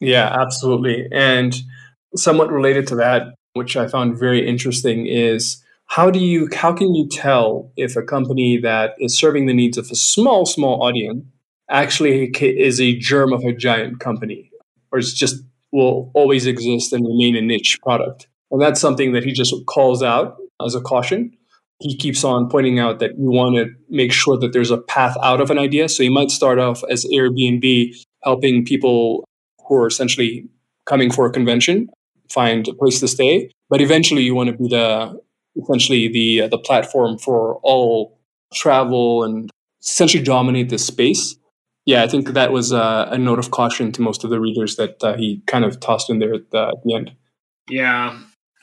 Yeah, 0.00 0.28
absolutely. 0.28 1.08
And 1.12 1.54
somewhat 2.16 2.50
related 2.50 2.86
to 2.88 2.96
that, 2.96 3.34
which 3.52 3.76
I 3.76 3.86
found 3.86 4.18
very 4.18 4.46
interesting, 4.46 5.06
is 5.06 5.62
how 5.88 6.10
do 6.10 6.18
you 6.18 6.48
how 6.54 6.72
can 6.72 6.94
you 6.94 7.08
tell 7.08 7.72
if 7.76 7.96
a 7.96 8.02
company 8.02 8.58
that 8.58 8.94
is 8.98 9.16
serving 9.16 9.46
the 9.46 9.54
needs 9.54 9.76
of 9.76 9.90
a 9.90 9.94
small 9.96 10.46
small 10.46 10.82
audience 10.82 11.24
actually 11.70 12.26
is 12.40 12.80
a 12.80 12.96
germ 12.98 13.32
of 13.32 13.42
a 13.44 13.52
giant 13.52 13.98
company? 13.98 14.50
Or 14.92 14.98
it's 14.98 15.12
just 15.12 15.42
will 15.72 16.10
always 16.14 16.46
exist 16.46 16.92
and 16.92 17.06
remain 17.06 17.36
a 17.36 17.42
niche 17.42 17.78
product? 17.82 18.28
And 18.50 18.60
that's 18.60 18.80
something 18.80 19.12
that 19.12 19.24
he 19.24 19.32
just 19.32 19.54
calls 19.66 20.02
out 20.02 20.36
as 20.64 20.74
a 20.74 20.80
caution. 20.80 21.32
He 21.80 21.96
keeps 21.96 22.24
on 22.24 22.48
pointing 22.48 22.78
out 22.78 22.98
that 22.98 23.18
you 23.18 23.30
want 23.30 23.56
to 23.56 23.66
make 23.88 24.12
sure 24.12 24.36
that 24.38 24.52
there's 24.52 24.70
a 24.70 24.78
path 24.78 25.16
out 25.22 25.40
of 25.40 25.50
an 25.50 25.58
idea. 25.58 25.88
So 25.88 26.02
you 26.02 26.10
might 26.10 26.30
start 26.30 26.58
off 26.58 26.82
as 26.90 27.04
airbnb 27.06 27.94
helping 28.24 28.64
people 28.64 29.24
who 29.66 29.76
are 29.76 29.86
essentially 29.86 30.48
coming 30.86 31.10
for 31.10 31.26
a 31.26 31.30
convention 31.30 31.88
find 32.30 32.68
a 32.68 32.74
place 32.74 33.00
to 33.00 33.08
stay. 33.08 33.50
But 33.70 33.80
eventually 33.80 34.22
you 34.22 34.34
want 34.34 34.50
to 34.50 34.56
be 34.56 34.68
the 34.68 35.20
essentially 35.62 36.08
the 36.08 36.42
uh, 36.42 36.48
the 36.48 36.58
platform 36.58 37.18
for 37.18 37.56
all 37.62 38.18
travel 38.54 39.24
and 39.24 39.50
essentially 39.82 40.22
dominate 40.22 40.70
this 40.70 40.86
space. 40.86 41.36
Yeah, 41.86 42.02
I 42.02 42.06
think 42.06 42.28
that 42.28 42.52
was 42.52 42.72
uh, 42.72 43.08
a 43.10 43.16
note 43.16 43.38
of 43.38 43.50
caution 43.50 43.92
to 43.92 44.02
most 44.02 44.22
of 44.22 44.30
the 44.30 44.40
readers 44.40 44.76
that 44.76 45.02
uh, 45.02 45.16
he 45.16 45.42
kind 45.46 45.64
of 45.64 45.80
tossed 45.80 46.10
in 46.10 46.18
there 46.18 46.34
at 46.34 46.50
the, 46.50 46.68
at 46.68 46.82
the 46.84 46.94
end. 46.94 47.12
Yeah, 47.68 48.18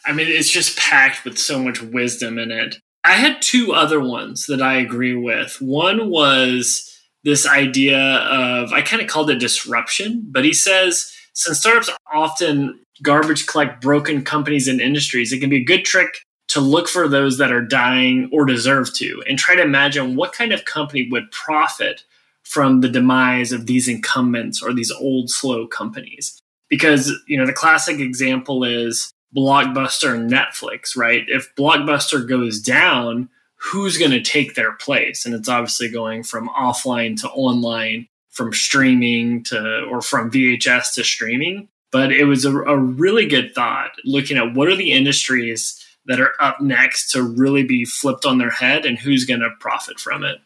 I 0.06 0.14
mean 0.14 0.28
it's 0.28 0.50
just 0.50 0.78
packed 0.78 1.26
with 1.26 1.38
so 1.38 1.60
much 1.60 1.82
wisdom 1.82 2.38
in 2.38 2.52
it. 2.52 2.76
I 3.04 3.14
had 3.14 3.42
two 3.42 3.72
other 3.74 4.00
ones 4.00 4.48
that 4.48 4.62
I 4.62 4.78
agree 4.78 5.16
with. 5.16 5.58
One 5.62 6.10
was 6.10 6.92
this 7.24 7.48
idea 7.48 8.00
of 8.00 8.72
I 8.72 8.82
kind 8.82 9.02
of 9.02 9.08
called 9.08 9.30
it 9.30 9.40
disruption, 9.40 10.26
but 10.30 10.46
he 10.46 10.54
says 10.54 11.12
since 11.34 11.60
startups 11.60 11.90
often 12.14 12.80
garbage 13.04 13.46
collect 13.46 13.82
broken 13.82 14.24
companies 14.24 14.68
and 14.68 14.80
industries, 14.80 15.34
it 15.34 15.40
can 15.40 15.50
be 15.50 15.58
a 15.58 15.64
good 15.64 15.84
trick 15.84 16.20
to 16.56 16.62
look 16.62 16.88
for 16.88 17.10
those 17.10 17.38
that 17.38 17.52
are 17.52 17.62
dying 17.62 18.30
or 18.32 18.46
deserve 18.46 18.94
to 18.94 19.22
and 19.28 19.38
try 19.38 19.56
to 19.56 19.62
imagine 19.62 20.16
what 20.16 20.32
kind 20.32 20.54
of 20.54 20.64
company 20.64 21.06
would 21.12 21.30
profit 21.32 22.06
from 22.44 22.80
the 22.80 22.88
demise 22.88 23.52
of 23.52 23.66
these 23.66 23.90
incumbents 23.90 24.64
or 24.64 24.72
these 24.72 24.90
old 24.90 25.30
slow 25.30 25.68
companies. 25.68 26.42
Because 26.70 27.12
you 27.28 27.38
know 27.38 27.46
the 27.46 27.52
classic 27.52 28.00
example 28.00 28.64
is 28.64 29.12
blockbuster 29.36 30.16
and 30.16 30.32
netflix 30.32 30.96
right? 30.96 31.26
If 31.28 31.54
blockbuster 31.56 32.26
goes 32.26 32.62
down 32.62 33.28
who's 33.58 33.98
going 33.98 34.12
to 34.12 34.22
take 34.22 34.56
their 34.56 34.72
place? 34.72 35.26
And 35.26 35.36
it's 35.36 35.50
obviously 35.50 35.90
going 35.90 36.24
from 36.24 36.48
offline 36.50 37.20
to 37.22 37.30
online 37.32 38.08
from 38.32 38.54
streaming 38.54 39.44
to 39.44 39.88
or 39.92 40.02
from 40.02 40.32
vhs 40.32 40.94
to 40.94 41.04
streaming. 41.04 41.68
But 41.92 42.14
it 42.14 42.24
was 42.24 42.46
a, 42.46 42.58
a 42.64 42.78
really 42.78 43.26
good 43.28 43.54
thought 43.54 43.92
looking 44.06 44.38
at 44.38 44.54
what 44.54 44.70
are 44.70 44.76
the 44.78 44.94
industries 44.94 45.85
that 46.06 46.20
are 46.20 46.34
up 46.40 46.62
next 46.62 47.12
to 47.12 47.24
really 47.24 47.64
be 47.64 47.86
flipped 47.86 48.26
on 48.26 48.38
their 48.38 48.52
head 48.52 48.86
and 48.86 48.98
who's 48.98 49.26
going 49.26 49.40
to 49.40 49.50
profit 49.60 50.00
from 50.00 50.24
it. 50.24 50.38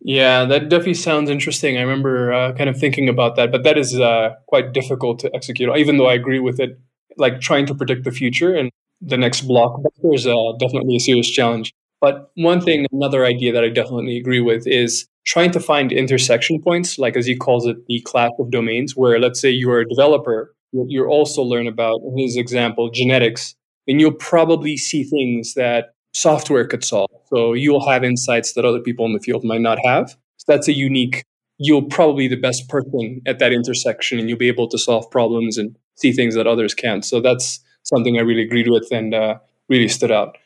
Yeah, 0.00 0.44
that 0.46 0.68
definitely 0.68 0.94
sounds 0.94 1.30
interesting. 1.30 1.76
I 1.78 1.82
remember 1.82 2.32
uh, 2.32 2.52
kind 2.54 2.68
of 2.68 2.76
thinking 2.76 3.08
about 3.08 3.36
that, 3.36 3.52
but 3.52 3.62
that 3.62 3.78
is 3.78 3.98
uh, 3.98 4.30
quite 4.48 4.72
difficult 4.72 5.20
to 5.20 5.34
execute, 5.34 5.76
even 5.76 5.96
though 5.96 6.08
I 6.08 6.14
agree 6.14 6.40
with 6.40 6.58
it. 6.58 6.78
Like 7.18 7.40
trying 7.40 7.66
to 7.66 7.74
predict 7.74 8.04
the 8.04 8.10
future 8.10 8.54
and 8.54 8.70
the 9.00 9.16
next 9.16 9.46
blockbuster 9.46 10.14
is 10.14 10.26
uh, 10.26 10.52
definitely 10.58 10.96
a 10.96 11.00
serious 11.00 11.30
challenge. 11.30 11.72
But 12.00 12.32
one 12.34 12.60
thing, 12.60 12.86
another 12.90 13.24
idea 13.24 13.52
that 13.52 13.62
I 13.62 13.68
definitely 13.68 14.16
agree 14.16 14.40
with 14.40 14.66
is 14.66 15.06
trying 15.24 15.52
to 15.52 15.60
find 15.60 15.92
intersection 15.92 16.60
points, 16.60 16.98
like 16.98 17.16
as 17.16 17.26
he 17.26 17.36
calls 17.36 17.66
it, 17.66 17.76
the 17.86 18.00
clash 18.00 18.32
of 18.40 18.50
domains, 18.50 18.96
where 18.96 19.20
let's 19.20 19.40
say 19.40 19.50
you're 19.50 19.80
a 19.80 19.88
developer, 19.88 20.52
you 20.72 21.04
also 21.06 21.42
learn 21.42 21.68
about, 21.68 22.00
in 22.02 22.18
his 22.18 22.36
example, 22.36 22.90
genetics 22.90 23.54
and 23.86 24.00
you'll 24.00 24.12
probably 24.12 24.76
see 24.76 25.04
things 25.04 25.54
that 25.54 25.94
software 26.12 26.66
could 26.66 26.84
solve. 26.84 27.10
So 27.28 27.52
you'll 27.54 27.86
have 27.88 28.04
insights 28.04 28.52
that 28.54 28.64
other 28.64 28.80
people 28.80 29.06
in 29.06 29.12
the 29.12 29.20
field 29.20 29.44
might 29.44 29.60
not 29.60 29.78
have. 29.84 30.10
So 30.36 30.44
that's 30.46 30.68
a 30.68 30.72
unique, 30.72 31.24
you'll 31.58 31.84
probably 31.84 32.28
be 32.28 32.34
the 32.34 32.40
best 32.40 32.68
person 32.68 33.20
at 33.26 33.38
that 33.38 33.52
intersection 33.52 34.18
and 34.18 34.28
you'll 34.28 34.38
be 34.38 34.48
able 34.48 34.68
to 34.68 34.78
solve 34.78 35.10
problems 35.10 35.58
and 35.58 35.76
see 35.96 36.12
things 36.12 36.34
that 36.34 36.46
others 36.46 36.74
can't. 36.74 37.04
So 37.04 37.20
that's 37.20 37.60
something 37.82 38.18
I 38.18 38.22
really 38.22 38.42
agreed 38.42 38.68
with 38.68 38.88
and 38.92 39.14
uh, 39.14 39.38
really 39.68 39.88
stood 39.88 40.10
out. 40.10 40.36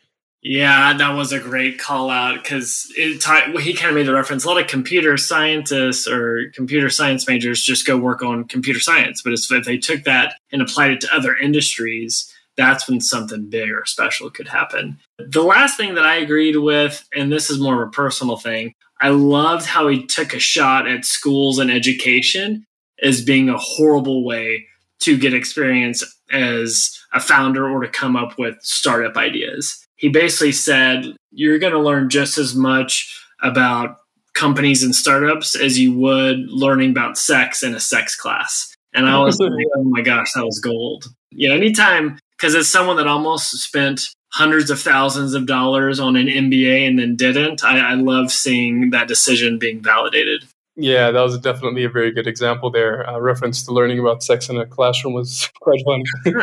Yeah, 0.43 0.93
that 0.93 1.17
was 1.17 1.33
a 1.33 1.41
great 1.41 1.79
call 1.79 2.09
out 2.09 2.41
because 2.41 2.93
he 2.95 3.19
kind 3.19 3.57
of 3.57 3.95
made 3.95 4.07
the 4.07 4.13
reference. 4.13 4.45
A 4.45 4.49
lot 4.49 4.61
of 4.61 4.69
computer 4.69 5.17
scientists 5.17 6.07
or 6.07 6.53
computer 6.55 6.89
science 6.89 7.27
majors 7.27 7.65
just 7.65 7.85
go 7.85 7.97
work 7.97 8.23
on 8.23 8.45
computer 8.45 8.79
science, 8.79 9.23
but 9.23 9.33
if 9.33 9.65
they 9.65 9.77
took 9.77 10.05
that 10.05 10.35
and 10.53 10.63
applied 10.63 10.93
it 10.93 11.01
to 11.01 11.13
other 11.13 11.35
industries, 11.35 12.33
that's 12.57 12.89
when 12.89 13.01
something 13.01 13.49
big 13.49 13.71
or 13.71 13.85
special 13.85 14.31
could 14.31 14.49
happen. 14.49 14.99
The 15.19 15.43
last 15.43 15.77
thing 15.77 15.95
that 15.95 16.05
I 16.05 16.17
agreed 16.17 16.57
with, 16.57 17.07
and 17.15 17.31
this 17.31 17.51
is 17.51 17.61
more 17.61 17.83
of 17.83 17.89
a 17.89 17.93
personal 17.93 18.37
thing, 18.37 18.75
I 19.01 19.11
loved 19.11 19.67
how 19.67 19.89
he 19.89 20.07
took 20.07 20.35
a 20.35 20.39
shot 20.39 20.89
at 20.89 21.05
schools 21.05 21.59
and 21.59 21.71
education 21.71 22.65
as 23.03 23.25
being 23.25 23.49
a 23.49 23.59
horrible 23.59 24.25
way 24.25 24.67
to 25.01 25.19
get 25.19 25.35
experience 25.35 26.03
as 26.33 26.99
a 27.13 27.21
founder 27.21 27.69
or 27.69 27.81
to 27.81 27.89
come 27.89 28.17
up 28.17 28.39
with 28.39 28.57
startup 28.63 29.17
ideas. 29.17 29.87
He 29.97 30.09
basically 30.09 30.53
said, 30.53 31.15
You're 31.31 31.59
going 31.59 31.73
to 31.73 31.79
learn 31.79 32.09
just 32.09 32.39
as 32.39 32.55
much 32.55 33.23
about 33.43 33.99
companies 34.35 34.83
and 34.83 34.95
startups 34.95 35.57
as 35.57 35.79
you 35.79 35.95
would 35.95 36.39
learning 36.49 36.91
about 36.91 37.19
sex 37.19 37.63
in 37.63 37.75
a 37.75 37.81
sex 37.81 38.15
class. 38.15 38.75
And 38.95 39.07
I 39.07 39.19
was 39.19 39.39
like, 39.41 39.67
oh 39.77 39.85
my 39.85 40.03
gosh, 40.03 40.33
that 40.35 40.45
was 40.45 40.61
gold. 40.61 41.07
You 41.31 41.49
know, 41.49 41.57
anytime 41.57 42.19
because 42.37 42.55
as 42.55 42.69
someone 42.69 42.97
that 42.97 43.07
almost 43.07 43.51
spent 43.51 44.15
hundreds 44.33 44.71
of 44.71 44.81
thousands 44.81 45.35
of 45.35 45.47
dollars 45.47 45.99
on 45.99 46.17
an 46.17 46.27
MBA 46.27 46.87
and 46.87 46.99
then 46.99 47.17
didn't, 47.17 47.65
I, 47.65 47.93
I 47.93 47.95
love 47.95 48.31
seeing 48.31 48.91
that 48.91 49.09
decision 49.09 49.59
being 49.59 49.83
validated. 49.83 50.45
Yeah, 50.77 51.11
that 51.11 51.21
was 51.23 51.39
definitely 51.39 51.85
a 51.85 51.89
very 51.89 52.11
good 52.13 52.27
example 52.27 52.71
there. 52.71 53.09
Uh, 53.09 53.19
reference 53.19 53.65
to 53.65 53.73
learning 53.73 53.99
about 53.99 54.23
sex 54.23 54.51
in 54.51 54.59
a 54.59 54.67
classroom 54.67 55.15
was 55.15 55.51
quite 55.61 55.83
fun. 55.85 56.03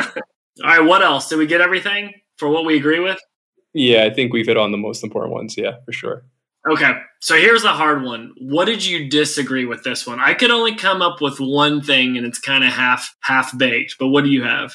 All 0.64 0.70
right, 0.70 0.80
what 0.80 1.04
else? 1.04 1.30
Did 1.30 1.38
we 1.38 1.46
get 1.46 1.62
everything 1.62 2.14
for 2.38 2.50
what 2.50 2.66
we 2.66 2.76
agree 2.76 3.00
with? 3.00 3.20
Yeah, 3.74 4.06
I 4.06 4.14
think 4.14 4.34
we've 4.34 4.46
hit 4.46 4.58
on 4.58 4.72
the 4.72 4.78
most 4.78 5.04
important 5.04 5.34
ones. 5.34 5.56
Yeah, 5.58 5.78
for 5.86 5.92
sure. 5.92 6.24
Okay, 6.70 6.94
so 7.20 7.36
here's 7.36 7.64
the 7.64 7.70
hard 7.70 8.04
one. 8.04 8.34
What 8.40 8.66
did 8.66 8.86
you 8.86 9.10
disagree 9.10 9.66
with 9.66 9.84
this 9.84 10.08
one? 10.08 10.20
I 10.20 10.34
could 10.34 10.52
only 10.52 10.76
come 10.76 11.02
up 11.02 11.20
with 11.22 11.40
one 11.40 11.82
thing, 11.82 12.16
and 12.18 12.26
it's 12.26 12.40
kind 12.40 12.64
of 12.64 12.72
half 12.72 13.16
half 13.22 13.56
baked. 13.58 13.98
But 14.00 14.08
what 14.08 14.24
do 14.24 14.30
you 14.30 14.44
have? 14.44 14.74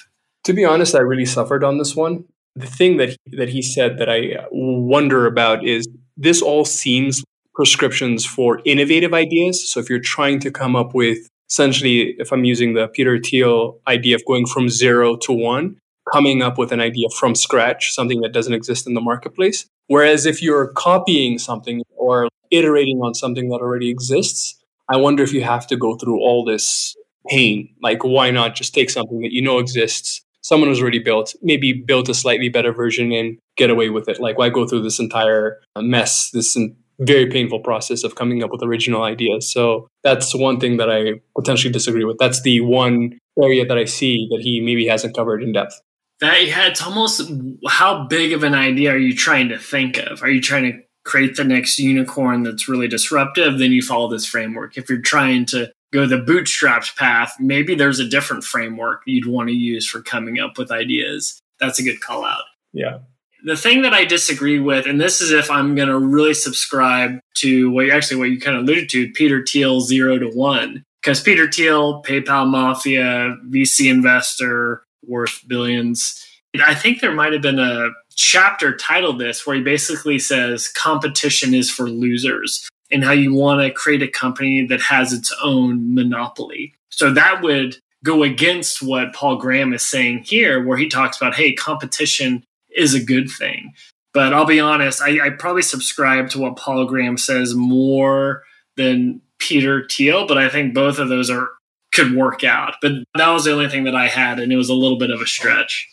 To 0.49 0.55
be 0.55 0.65
honest, 0.65 0.95
I 0.95 1.01
really 1.01 1.27
suffered 1.27 1.63
on 1.63 1.77
this 1.77 1.95
one. 1.95 2.25
The 2.57 2.67
thing 2.67 2.97
that 2.97 3.11
he, 3.11 3.37
that 3.37 3.51
he 3.51 3.61
said 3.61 3.99
that 3.99 4.09
I 4.09 4.33
uh, 4.33 4.47
wonder 4.51 5.27
about 5.27 5.63
is 5.63 5.87
this 6.17 6.41
all 6.41 6.65
seems 6.65 7.23
prescriptions 7.55 8.25
for 8.25 8.63
innovative 8.65 9.13
ideas. 9.13 9.71
So 9.71 9.79
if 9.79 9.91
you're 9.91 10.01
trying 10.01 10.41
to 10.41 10.51
come 10.51 10.75
up 10.75 10.95
with 10.95 11.19
essentially, 11.51 12.15
if 12.19 12.33
I'm 12.33 12.45
using 12.45 12.73
the 12.73 12.89
Peter 12.89 13.19
Thiel 13.19 13.79
idea 13.87 14.15
of 14.15 14.25
going 14.27 14.47
from 14.47 14.71
zero 14.71 15.17
to 15.17 15.33
one, 15.33 15.77
coming 16.15 16.41
up 16.41 16.57
with 16.57 16.73
an 16.73 16.81
idea 16.81 17.09
from 17.11 17.35
scratch, 17.35 17.93
something 17.93 18.23
that 18.23 18.33
doesn't 18.33 18.55
exist 18.55 18.87
in 18.87 18.95
the 18.95 19.03
marketplace. 19.03 19.67
Whereas 19.89 20.25
if 20.25 20.41
you're 20.41 20.69
copying 20.69 21.37
something 21.37 21.83
or 21.95 22.31
iterating 22.51 23.01
on 23.03 23.13
something 23.13 23.51
that 23.51 23.57
already 23.61 23.91
exists, 23.91 24.59
I 24.89 24.97
wonder 24.97 25.23
if 25.23 25.35
you 25.35 25.43
have 25.43 25.67
to 25.67 25.77
go 25.77 25.97
through 25.97 26.21
all 26.21 26.43
this 26.43 26.97
pain. 27.29 27.69
Like, 27.83 28.03
why 28.03 28.31
not 28.31 28.55
just 28.55 28.73
take 28.73 28.89
something 28.89 29.21
that 29.21 29.33
you 29.33 29.43
know 29.43 29.59
exists, 29.59 30.23
someone 30.42 30.68
was 30.68 30.81
already 30.81 30.98
built, 30.98 31.35
maybe 31.42 31.72
build 31.72 32.09
a 32.09 32.14
slightly 32.14 32.48
better 32.48 32.72
version 32.72 33.12
and 33.12 33.38
get 33.57 33.70
away 33.70 33.90
with 33.90 34.09
it. 34.09 34.20
Like, 34.20 34.38
why 34.38 34.48
go 34.48 34.66
through 34.66 34.83
this 34.83 34.98
entire 34.98 35.59
uh, 35.77 35.83
mess, 35.83 36.31
this 36.31 36.57
very 37.01 37.27
painful 37.27 37.61
process 37.61 38.03
of 38.05 38.14
coming 38.14 38.42
up 38.42 38.51
with 38.51 38.62
original 38.62 39.03
ideas? 39.03 39.51
So 39.51 39.88
that's 40.03 40.35
one 40.35 40.61
thing 40.61 40.77
that 40.79 40.90
I 40.90 41.20
potentially 41.37 41.72
disagree 41.72 42.05
with. 42.05 42.18
That's 42.18 42.42
the 42.42 42.61
one 42.61 43.18
area 43.40 43.66
that 43.66 43.79
I 43.79 43.85
see 43.85 44.29
that 44.31 44.40
he 44.40 44.61
maybe 44.61 44.87
hasn't 44.87 45.14
covered 45.14 45.42
in 45.42 45.53
depth. 45.53 45.81
That 46.20 46.46
yeah, 46.46 46.66
it's 46.66 46.83
almost 46.83 47.31
how 47.68 48.07
big 48.07 48.33
of 48.33 48.42
an 48.42 48.55
idea 48.55 48.92
are 48.92 48.98
you 48.98 49.14
trying 49.14 49.48
to 49.51 49.59
think 49.59 49.98
of? 49.98 50.22
Are 50.22 50.31
you 50.31 50.40
trying 50.40 50.64
to 50.64 50.79
create 51.05 51.37
the 51.37 51.44
next 51.44 51.79
unicorn 51.79 52.42
that's 52.42 52.68
really 52.68 52.88
disruptive? 52.88 53.59
Then 53.59 53.70
you 53.70 53.83
follow 53.83 54.11
this 54.11 54.27
framework. 54.27 54.77
If 54.77 54.88
you're 54.88 55.01
trying 55.01 55.46
to 55.46 55.70
go 55.92 56.07
the 56.07 56.16
bootstrapped 56.16 56.96
path, 56.96 57.35
maybe 57.38 57.74
there's 57.74 57.98
a 57.98 58.09
different 58.09 58.44
framework 58.44 59.03
you'd 59.07 59.27
want 59.27 59.48
to 59.48 59.55
use 59.55 59.87
for 59.87 60.03
coming 60.03 60.38
up 60.38 60.59
with 60.59 60.70
ideas. 60.70 61.40
That's 61.61 61.79
a 61.79 61.83
good 61.83 62.01
call 62.01 62.24
out. 62.24 62.44
Yeah. 62.72 62.98
The 63.44 63.57
thing 63.57 63.83
that 63.83 63.94
I 63.94 64.05
disagree 64.05 64.59
with, 64.59 64.87
and 64.87 65.01
this 65.01 65.20
is 65.20 65.31
if 65.31 65.51
I'm 65.51 65.74
going 65.74 65.88
to 65.88 65.98
really 65.98 66.35
subscribe 66.35 67.20
to 67.37 67.70
what 67.70 67.87
you 67.87 67.92
actually 67.92 68.18
what 68.18 68.31
you 68.31 68.40
kind 68.40 68.57
of 68.57 68.64
alluded 68.64 68.88
to, 68.90 69.12
Peter 69.12 69.44
Thiel 69.44 69.81
zero 69.81 70.18
to 70.18 70.29
one, 70.29 70.85
because 71.01 71.22
Peter 71.22 71.51
Thiel, 71.51 72.03
PayPal 72.03 72.48
mafia, 72.48 73.37
VC 73.48 73.90
investor 73.90 74.83
worth 75.07 75.42
billions. 75.46 76.24
I 76.61 76.74
think 76.74 77.01
there 77.01 77.14
might 77.14 77.33
have 77.33 77.42
been 77.42 77.61
a 77.61 77.90
chapter 78.16 78.77
titled 78.77 79.20
this 79.20 79.46
where 79.46 79.55
he 79.55 79.62
basically 79.62 80.18
says 80.18 80.68
competition 80.68 81.55
is 81.55 81.70
for 81.70 81.88
losers 81.88 82.68
and 82.90 83.05
how 83.05 83.12
you 83.12 83.35
want 83.35 83.61
to 83.61 83.70
create 83.70 84.03
a 84.03 84.09
company 84.09 84.66
that 84.66 84.81
has 84.81 85.12
its 85.12 85.35
own 85.42 85.94
monopoly. 85.94 86.74
So 86.88 87.12
that 87.12 87.42
would 87.42 87.77
go 88.05 88.22
against 88.22 88.83
what 88.83 89.12
Paul 89.14 89.37
Graham 89.37 89.72
is 89.72 89.87
saying 89.87 90.24
here, 90.24 90.64
where 90.64 90.79
he 90.79 90.88
talks 90.88 91.16
about, 91.16 91.35
hey, 91.35 91.53
competition 91.53 92.44
is 92.77 92.94
a 92.94 93.05
good 93.05 93.31
thing. 93.31 93.72
But 94.14 94.33
I'll 94.33 94.46
be 94.46 94.61
honest, 94.61 95.03
I, 95.03 95.27
I 95.27 95.31
probably 95.31 95.62
subscribe 95.62 96.31
to 96.31 96.38
what 96.38 96.57
Paul 96.57 96.87
Graham 96.87 97.18
says 97.18 97.55
more 97.55 98.42
than 98.77 99.20
Peter 99.38 99.87
Thiel, 99.88 100.27
but 100.27 100.38
I 100.38 100.48
think 100.48 100.74
both 100.74 100.98
of 100.98 101.09
those 101.09 101.31
are 101.31 101.48
could 101.92 102.14
work 102.14 102.44
out. 102.44 102.74
But 102.81 102.92
that 103.16 103.31
was 103.31 103.44
the 103.44 103.53
only 103.53 103.68
thing 103.68 103.85
that 103.85 103.94
I 103.94 104.09
had, 104.09 104.38
and 104.38 104.53
it 104.53 104.57
was 104.57 104.68
a 104.68 104.74
little 104.74 104.98
bit 104.98 105.11
of 105.11 105.20
a 105.20 105.27
stretch. 105.27 105.88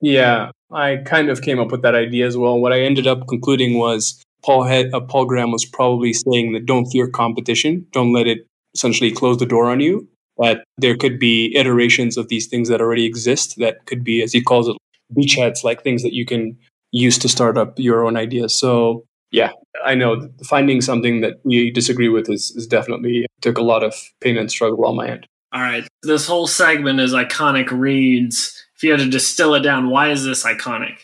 Yeah, 0.00 0.50
I 0.72 0.98
kind 1.04 1.30
of 1.30 1.42
came 1.42 1.58
up 1.58 1.70
with 1.70 1.82
that 1.82 1.94
idea 1.94 2.26
as 2.26 2.36
well. 2.36 2.58
What 2.58 2.72
I 2.72 2.80
ended 2.80 3.06
up 3.06 3.26
concluding 3.28 3.78
was 3.78 4.22
Paul 4.46 4.62
had 4.62 4.94
uh, 4.94 5.00
Paul 5.00 5.26
Graham 5.26 5.50
was 5.50 5.64
probably 5.64 6.12
saying 6.12 6.52
that 6.52 6.66
don't 6.66 6.86
fear 6.86 7.08
competition, 7.08 7.84
don't 7.90 8.12
let 8.12 8.28
it 8.28 8.46
essentially 8.74 9.10
close 9.10 9.38
the 9.38 9.46
door 9.46 9.68
on 9.68 9.80
you. 9.80 10.08
That 10.38 10.64
there 10.78 10.96
could 10.96 11.18
be 11.18 11.52
iterations 11.56 12.16
of 12.16 12.28
these 12.28 12.46
things 12.46 12.68
that 12.68 12.80
already 12.80 13.06
exist 13.06 13.56
that 13.58 13.86
could 13.86 14.04
be, 14.04 14.22
as 14.22 14.32
he 14.32 14.42
calls 14.42 14.68
it, 14.68 14.76
beachheads, 15.16 15.64
like 15.64 15.82
things 15.82 16.02
that 16.02 16.12
you 16.12 16.26
can 16.26 16.56
use 16.92 17.18
to 17.18 17.28
start 17.28 17.58
up 17.58 17.74
your 17.78 18.06
own 18.06 18.16
ideas. 18.16 18.54
So 18.54 19.04
yeah, 19.32 19.50
I 19.84 19.94
know 19.94 20.28
finding 20.44 20.80
something 20.80 21.22
that 21.22 21.40
we 21.42 21.70
disagree 21.70 22.08
with 22.08 22.28
is, 22.30 22.52
is 22.52 22.66
definitely 22.66 23.26
took 23.40 23.58
a 23.58 23.62
lot 23.62 23.82
of 23.82 23.94
pain 24.20 24.36
and 24.36 24.50
struggle 24.50 24.84
on 24.84 24.96
my 24.96 25.08
end. 25.08 25.26
All 25.52 25.62
right. 25.62 25.88
This 26.02 26.26
whole 26.26 26.46
segment 26.46 27.00
is 27.00 27.14
iconic 27.14 27.70
reads. 27.70 28.62
If 28.76 28.82
you 28.82 28.90
had 28.90 29.00
to 29.00 29.08
distill 29.08 29.54
it 29.54 29.60
down, 29.60 29.88
why 29.88 30.10
is 30.10 30.24
this 30.24 30.44
iconic? 30.44 30.98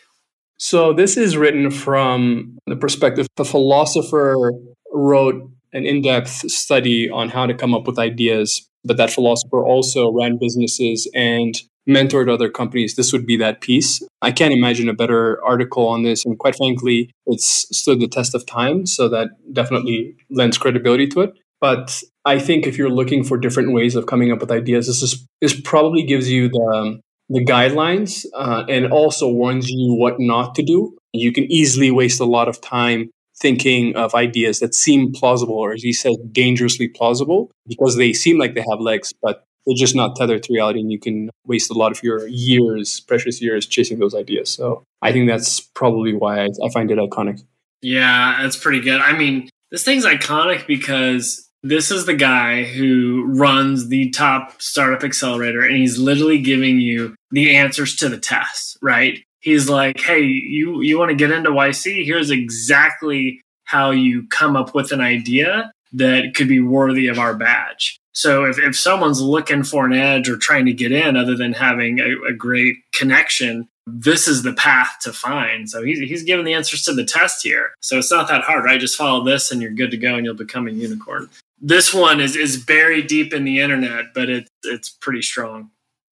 So 0.64 0.92
this 0.92 1.16
is 1.16 1.37
written 1.37 1.72
from 1.72 2.57
the 2.68 2.77
perspective 2.77 3.27
a 3.37 3.44
philosopher 3.44 4.53
wrote 4.92 5.51
an 5.72 5.85
in-depth 5.85 6.48
study 6.53 7.11
on 7.11 7.31
how 7.31 7.46
to 7.46 7.55
come 7.55 7.75
up 7.75 7.88
with 7.88 7.98
ideas, 7.98 8.64
but 8.85 8.96
that 8.96 9.11
philosopher 9.11 9.64
also 9.64 10.12
ran 10.12 10.38
businesses 10.40 11.11
and 11.16 11.61
mentored 11.88 12.33
other 12.33 12.48
companies, 12.48 12.94
this 12.94 13.12
would 13.12 13.27
be 13.27 13.37
that 13.38 13.61
piece. 13.61 14.01
I 14.22 14.31
can't 14.31 14.55
imagine 14.55 14.88
a 14.88 14.94
better 14.94 15.44
article 15.44 15.88
on 15.88 16.05
this. 16.05 16.25
And 16.25 16.38
quite 16.38 16.55
frankly, 16.55 17.11
it's 17.27 17.66
stood 17.77 17.98
the 17.98 18.07
test 18.07 18.33
of 18.33 18.46
time. 18.46 18.87
So 18.87 19.09
that 19.09 19.31
definitely 19.53 20.14
lends 20.31 20.59
credibility 20.59 21.09
to 21.09 21.22
it. 21.22 21.33
But 21.61 22.01
I 22.25 22.38
think 22.38 22.68
if 22.68 22.79
you're 22.79 22.88
looking 22.88 23.25
for 23.25 23.37
different 23.37 23.72
ways 23.72 23.96
of 23.96 24.07
coming 24.07 24.31
up 24.31 24.38
with 24.38 24.53
ideas, 24.53 24.87
this 24.87 25.03
is 25.03 25.27
this 25.40 25.61
probably 25.61 26.05
gives 26.05 26.31
you 26.31 26.51
the 26.51 27.01
the 27.28 27.44
guidelines 27.44 28.26
uh, 28.35 28.64
and 28.68 28.92
also 28.92 29.28
warns 29.28 29.70
you 29.70 29.94
what 29.94 30.16
not 30.18 30.54
to 30.56 30.62
do. 30.62 30.96
You 31.12 31.32
can 31.32 31.44
easily 31.44 31.90
waste 31.90 32.20
a 32.20 32.24
lot 32.24 32.48
of 32.48 32.61
time 32.61 33.11
thinking 33.38 33.96
of 33.96 34.14
ideas 34.14 34.61
that 34.61 34.74
seem 34.74 35.12
plausible, 35.12 35.54
or 35.54 35.72
as 35.72 35.82
he 35.82 35.92
says, 35.92 36.16
dangerously 36.30 36.88
plausible, 36.88 37.50
because 37.66 37.96
they 37.96 38.12
seem 38.12 38.38
like 38.38 38.54
they 38.54 38.64
have 38.70 38.80
legs, 38.80 39.12
but 39.22 39.44
they're 39.66 39.76
just 39.76 39.94
not 39.94 40.16
tethered 40.16 40.42
to 40.44 40.52
reality 40.52 40.80
and 40.80 40.90
you 40.90 40.98
can 40.98 41.30
waste 41.46 41.70
a 41.70 41.74
lot 41.74 41.92
of 41.92 42.02
your 42.02 42.26
years 42.28 43.00
precious 43.00 43.40
years 43.40 43.66
chasing 43.66 43.98
those 43.98 44.14
ideas. 44.14 44.50
So 44.50 44.85
i 45.02 45.12
think 45.12 45.28
that's 45.28 45.61
probably 45.61 46.14
why 46.14 46.44
i, 46.44 46.48
I 46.64 46.70
find 46.72 46.90
it 46.90 46.98
iconic. 46.98 47.42
Yeah 47.80 48.38
that's 48.42 48.56
pretty 48.56 48.80
good. 48.80 49.00
I 49.00 49.16
mean 49.16 49.48
this 49.70 49.85
thing's 49.85 50.04
iconic 50.04 50.66
because 50.66 51.48
this 51.62 51.90
is 51.90 52.07
the 52.07 52.14
guy 52.14 52.64
who 52.64 53.25
runs 53.27 53.88
the 53.88 54.11
top 54.11 54.61
startup 54.61 55.05
accelerator 55.05 55.64
and 55.64 55.77
he's 55.77 55.98
literally 55.98 56.38
giving 56.38 56.81
you 56.81 57.14
the 57.31 57.57
answers 57.57 57.96
to 57.96 58.09
the 58.09 58.18
tests 58.18 58.77
right 58.83 59.20
he's 59.40 59.68
like 59.68 60.01
hey 60.01 60.22
you 60.22 60.81
you 60.81 60.98
want 60.98 61.11
to 61.11 61.14
get 61.14 61.31
into 61.31 61.51
yc 61.51 62.05
here's 62.05 62.31
exactly 62.31 63.40
how 63.64 63.90
you 63.90 64.27
come 64.29 64.57
up 64.57 64.75
with 64.75 64.92
an 64.92 65.01
idea 65.01 65.72
that 65.92 66.35
could 66.35 66.48
be 66.48 66.61
worthy 66.61 67.07
of 67.07 67.18
our 67.18 67.35
badge 67.35 67.98
so 68.12 68.44
if, 68.44 68.59
if 68.59 68.77
someone's 68.77 69.20
looking 69.20 69.62
for 69.62 69.87
an 69.87 69.92
edge 69.92 70.29
or 70.29 70.37
trying 70.37 70.66
to 70.66 70.72
get 70.72 70.92
in 70.92 71.16
other 71.16 71.35
than 71.35 71.55
having 71.55 71.98
a, 71.98 72.29
a 72.29 72.33
great 72.33 72.77
connection, 72.92 73.68
this 73.87 74.29
is 74.29 74.42
the 74.42 74.53
path 74.53 74.98
to 75.03 75.12
find. 75.12 75.68
So 75.68 75.83
he's, 75.83 75.98
he's 75.98 76.22
giving 76.22 76.44
the 76.44 76.53
answers 76.53 76.83
to 76.85 76.92
the 76.92 77.05
test 77.05 77.42
here. 77.42 77.70
So 77.81 77.98
it's 77.98 78.11
not 78.11 78.29
that 78.29 78.42
hard, 78.42 78.64
right? 78.64 78.79
Just 78.81 78.96
follow 78.96 79.25
this 79.25 79.51
and 79.51 79.62
you're 79.62 79.72
good 79.72 79.90
to 79.92 79.96
go 79.96 80.14
and 80.14 80.25
you'll 80.25 80.35
become 80.35 80.68
a 80.68 80.70
unicorn. 80.70 81.31
This 81.64 81.94
one 81.94 82.20
is, 82.20 82.35
is 82.35 82.62
buried 82.62 83.07
deep 83.07 83.33
in 83.33 83.44
the 83.44 83.61
internet, 83.61 84.07
but 84.14 84.29
it, 84.29 84.51
it's 84.64 84.90
pretty 84.90 85.22
strong. 85.22 85.70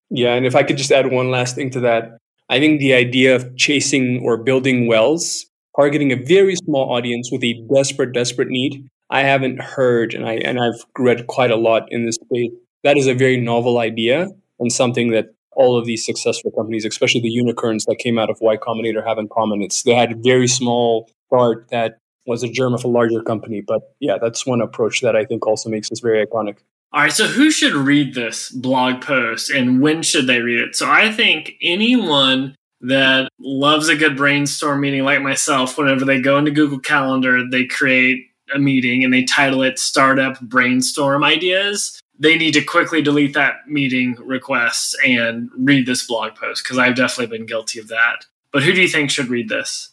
Yeah. 0.09 0.35
And 0.35 0.47
if 0.47 0.55
I 0.55 0.63
could 0.63 0.77
just 0.77 0.93
add 0.93 1.11
one 1.11 1.31
last 1.31 1.57
thing 1.57 1.71
to 1.71 1.81
that, 1.81 2.19
I 2.49 2.59
think 2.61 2.79
the 2.79 2.95
idea 2.95 3.35
of 3.35 3.57
chasing 3.57 4.23
or 4.25 4.37
building 4.37 4.87
wells, 4.87 5.47
targeting 5.77 6.13
a 6.13 6.17
very 6.17 6.55
small 6.57 6.93
audience 6.93 7.31
with 7.31 7.45
a 7.45 7.55
desperate, 7.73 8.13
desperate 8.13 8.49
need, 8.49 8.89
I 9.11 9.23
haven't 9.23 9.61
heard, 9.61 10.15
and 10.15 10.25
I 10.25 10.35
and 10.35 10.61
I've 10.61 10.85
read 10.97 11.27
quite 11.27 11.51
a 11.51 11.57
lot 11.57 11.89
in 11.91 12.07
this 12.07 12.15
space. 12.15 12.53
That 12.85 12.97
is 12.97 13.09
a 13.09 13.15
very 13.15 13.37
novel 13.37 13.79
idea 13.79 14.29
and 14.61 14.73
something 14.73 15.11
that 15.11 15.35
all 15.53 15.77
of 15.77 15.85
these 15.85 16.07
successful 16.07 16.53
companies, 16.53 16.85
especially 16.85 17.21
the 17.21 17.29
unicorns 17.29 17.85
that 17.87 17.97
came 17.99 18.19
out 18.19 18.31
of 18.31 18.39
Y 18.41 18.57
Combinator, 18.57 19.05
have 19.05 19.19
in 19.19 19.29
common. 19.29 19.63
It's 19.63 19.83
they 19.83 19.95
had 19.95 20.13
a 20.13 20.17
very 20.17 20.47
small 20.47 21.11
start 21.27 21.67
that 21.71 21.99
was 22.31 22.43
a 22.43 22.49
germ 22.49 22.73
of 22.73 22.85
a 22.85 22.89
larger 22.89 23.23
company. 23.23 23.61
But 23.61 23.83
yeah, 23.99 24.17
that's 24.21 24.47
one 24.47 24.63
approach 24.63 25.01
that 25.03 25.17
I 25.17 25.25
think 25.25 25.47
also 25.47 25.69
makes 25.69 25.91
this 25.91 26.01
very 26.01 26.25
iconic. 26.25 26.59
All 26.93 27.03
right, 27.03 27.13
so 27.13 27.27
who 27.27 27.51
should 27.51 27.75
read 27.75 28.15
this 28.15 28.51
blog 28.51 29.03
post 29.03 29.51
and 29.51 29.81
when 29.81 30.03
should 30.03 30.27
they 30.27 30.41
read 30.41 30.61
it? 30.61 30.75
So 30.75 30.91
I 30.91 31.13
think 31.13 31.53
anyone 31.61 32.55
that 32.81 33.29
loves 33.39 33.89
a 33.89 33.97
good 33.97 34.17
brainstorm 34.17 34.81
meeting 34.81 35.05
like 35.05 35.21
myself, 35.21 35.77
whenever 35.77 36.05
they 36.05 36.21
go 36.21 36.39
into 36.39 36.51
Google 36.51 36.79
Calendar, 36.81 37.43
they 37.49 37.67
create 37.67 38.27
a 38.55 38.59
meeting 38.59 39.05
and 39.05 39.13
they 39.13 39.25
title 39.25 39.63
it 39.63 39.79
Startup 39.79 40.41
Brainstorm 40.41 41.23
Ideas, 41.23 42.01
they 42.19 42.37
need 42.37 42.55
to 42.55 42.65
quickly 42.65 43.03
delete 43.03 43.35
that 43.35 43.69
meeting 43.69 44.17
request 44.25 44.97
and 45.05 45.49
read 45.57 45.87
this 45.87 46.07
blog 46.07 46.35
post 46.35 46.65
because 46.65 46.79
I've 46.79 46.97
definitely 46.97 47.37
been 47.39 47.47
guilty 47.47 47.79
of 47.79 47.89
that. 47.89 48.27
But 48.53 48.63
who 48.63 48.73
do 48.73 48.83
you 48.83 48.89
think 48.89 49.11
should 49.11 49.29
read 49.29 49.49
this? 49.49 49.90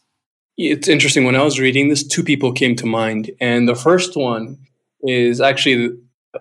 It's 0.57 0.87
interesting. 0.87 1.23
When 1.23 1.35
I 1.35 1.43
was 1.43 1.59
reading 1.59 1.89
this, 1.89 2.05
two 2.05 2.23
people 2.23 2.51
came 2.51 2.75
to 2.77 2.85
mind. 2.85 3.31
And 3.39 3.67
the 3.67 3.75
first 3.75 4.15
one 4.17 4.57
is 5.03 5.39
actually 5.39 5.91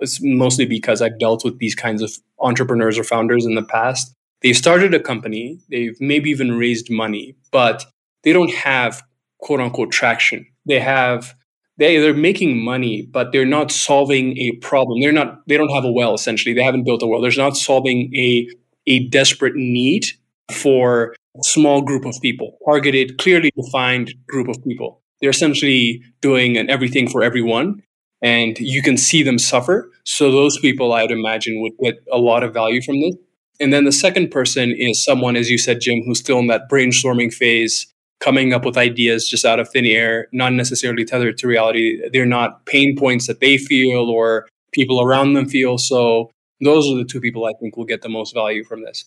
it's 0.01 0.21
mostly 0.23 0.67
because 0.67 1.01
I've 1.01 1.19
dealt 1.19 1.45
with 1.45 1.59
these 1.59 1.75
kinds 1.75 2.03
of 2.03 2.17
entrepreneurs 2.41 2.99
or 2.99 3.05
founders 3.05 3.47
in 3.47 3.55
the 3.55 3.63
past. 3.63 4.13
They've 4.43 4.57
started 4.57 4.95
a 4.95 5.01
company, 5.01 5.59
they've 5.71 5.97
maybe 6.01 6.31
even 6.31 6.59
raised 6.59 6.91
money, 6.91 7.35
but 7.51 7.85
they 8.25 8.33
don't 8.33 8.53
have 8.53 9.03
quote 9.39 9.61
unquote 9.61 9.93
traction. 9.93 10.47
They 10.67 10.81
have 10.81 11.35
they 11.79 11.99
they're 11.99 12.15
making 12.15 12.59
money, 12.59 13.03
but 13.03 13.33
they're 13.33 13.45
not 13.45 13.71
solving 13.71 14.37
a 14.39 14.53
problem. 14.57 15.01
They're 15.01 15.13
not 15.13 15.47
they 15.47 15.57
don't 15.57 15.75
have 15.75 15.85
a 15.85 15.93
well 15.93 16.15
essentially. 16.15 16.55
They 16.55 16.63
haven't 16.63 16.85
built 16.85 17.03
a 17.03 17.07
well. 17.07 17.21
They're 17.21 17.33
not 17.37 17.57
solving 17.57 18.15
a 18.15 18.49
a 18.87 19.07
desperate 19.09 19.57
need 19.57 20.07
for 20.51 21.15
small 21.43 21.83
group 21.83 22.05
of 22.05 22.17
people, 22.21 22.59
targeted, 22.65 23.19
clearly 23.19 23.53
defined 23.57 24.15
group 24.27 24.49
of 24.49 24.63
people. 24.65 25.03
They're 25.21 25.31
essentially 25.31 26.03
doing 26.21 26.57
an 26.57 26.69
everything 26.71 27.09
for 27.09 27.23
everyone, 27.23 27.83
and 28.23 28.59
you 28.59 28.83
can 28.83 28.97
see 28.97 29.23
them 29.23 29.39
suffer. 29.39 29.91
So 30.05 30.31
those 30.31 30.59
people, 30.59 30.93
I'd 30.93 31.11
imagine, 31.11 31.61
would 31.61 31.73
get 31.83 31.97
a 32.13 32.19
lot 32.19 32.43
of 32.43 32.53
value 32.53 32.83
from 32.83 33.01
this. 33.01 33.15
And 33.59 33.73
then 33.73 33.85
the 33.85 33.93
second 33.93 34.31
person 34.31 34.75
is 34.77 35.03
someone, 35.03 35.37
as 35.37 35.51
you 35.51 35.59
said, 35.59 35.81
Jim, 35.81 36.03
who's 36.05 36.19
still 36.19 36.39
in 36.39 36.47
that 36.49 36.69
brainstorming 36.71 37.33
phase 37.33 37.87
coming 38.21 38.53
up 38.53 38.65
with 38.65 38.77
ideas 38.77 39.29
just 39.29 39.45
out 39.45 39.61
of 39.61 39.69
thin 39.69 39.87
air, 39.87 40.29
not 40.33 40.53
necessarily 40.53 41.05
tethered 41.05 41.39
to 41.39 41.47
reality. 41.47 42.01
They're 42.13 42.27
not 42.27 42.65
pain 42.67 42.97
points 42.97 43.27
that 43.27 43.41
they 43.41 43.59
feel 43.59 44.11
or 44.11 44.49
people 44.73 45.01
around 45.01 45.35
them 45.35 45.49
feel. 45.49 45.79
So 45.79 46.31
those 46.61 46.91
are 46.91 46.97
the 46.97 47.05
two 47.05 47.21
people 47.21 47.47
I 47.47 47.53
think 47.61 47.77
will 47.77 47.85
get 47.85 48.03
the 48.03 48.09
most 48.09 48.35
value 48.35 48.65
from 48.65 48.83
this. 48.85 49.05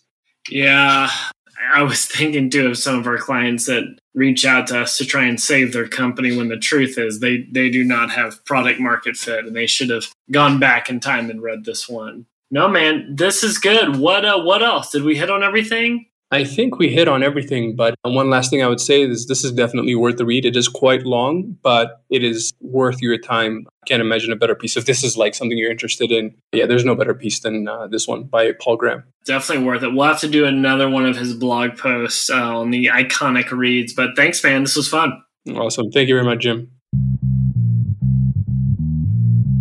Yeah. 0.49 1.09
I 1.73 1.83
was 1.83 2.05
thinking 2.05 2.49
too 2.49 2.67
of 2.67 2.77
some 2.77 2.99
of 2.99 3.07
our 3.07 3.17
clients 3.17 3.65
that 3.65 3.83
reach 4.13 4.45
out 4.45 4.67
to 4.67 4.79
us 4.79 4.97
to 4.97 5.05
try 5.05 5.25
and 5.25 5.39
save 5.39 5.73
their 5.73 5.87
company 5.87 6.35
when 6.35 6.47
the 6.47 6.57
truth 6.57 6.97
is 6.97 7.19
they, 7.19 7.47
they 7.51 7.69
do 7.69 7.83
not 7.83 8.09
have 8.11 8.43
product 8.45 8.79
market 8.79 9.15
fit 9.15 9.45
and 9.45 9.55
they 9.55 9.67
should 9.67 9.89
have 9.89 10.05
gone 10.31 10.59
back 10.59 10.89
in 10.89 10.99
time 10.99 11.29
and 11.29 11.41
read 11.41 11.65
this 11.65 11.87
one. 11.87 12.25
No 12.51 12.67
man, 12.67 13.15
this 13.15 13.43
is 13.43 13.59
good. 13.59 13.97
What 13.97 14.25
uh, 14.25 14.41
what 14.41 14.63
else? 14.63 14.91
Did 14.91 15.03
we 15.03 15.15
hit 15.15 15.29
on 15.29 15.43
everything? 15.43 16.07
I 16.31 16.43
think 16.43 16.77
we 16.77 16.89
hit 16.89 17.07
on 17.07 17.23
everything, 17.23 17.75
but 17.75 17.95
one 18.03 18.29
last 18.29 18.51
thing 18.51 18.61
I 18.61 18.67
would 18.67 18.79
say 18.79 19.01
is 19.01 19.25
this 19.25 19.43
is 19.43 19.51
definitely 19.51 19.95
worth 19.95 20.17
the 20.17 20.25
read. 20.25 20.45
It 20.45 20.55
is 20.55 20.67
quite 20.67 21.03
long, 21.03 21.57
but 21.63 22.03
it 22.11 22.23
is 22.23 22.53
worth 22.61 23.01
your 23.01 23.17
time. 23.17 23.65
I 23.83 23.87
can't 23.87 24.01
imagine 24.01 24.31
a 24.31 24.35
better 24.35 24.53
piece. 24.53 24.77
If 24.77 24.85
this 24.85 25.03
is 25.03 25.17
like 25.17 25.33
something 25.33 25.57
you're 25.57 25.71
interested 25.71 26.11
in, 26.11 26.35
yeah, 26.51 26.67
there's 26.67 26.85
no 26.85 26.93
better 26.93 27.15
piece 27.15 27.39
than 27.39 27.67
uh, 27.67 27.87
this 27.87 28.07
one 28.07 28.23
by 28.25 28.51
Paul 28.61 28.77
Graham. 28.77 29.03
Definitely 29.25 29.65
worth 29.65 29.81
it. 29.81 29.93
We'll 29.93 30.07
have 30.07 30.19
to 30.19 30.29
do 30.29 30.45
another 30.45 30.87
one 30.87 31.07
of 31.07 31.17
his 31.17 31.33
blog 31.33 31.77
posts 31.77 32.29
uh, 32.29 32.59
on 32.59 32.69
the 32.69 32.87
iconic 32.93 33.49
reads. 33.51 33.93
But 33.93 34.11
thanks, 34.15 34.43
man. 34.43 34.63
This 34.63 34.75
was 34.75 34.87
fun. 34.87 35.23
Awesome. 35.55 35.89
Thank 35.89 36.09
you 36.09 36.15
very 36.15 36.25
much, 36.25 36.41
Jim. 36.41 36.69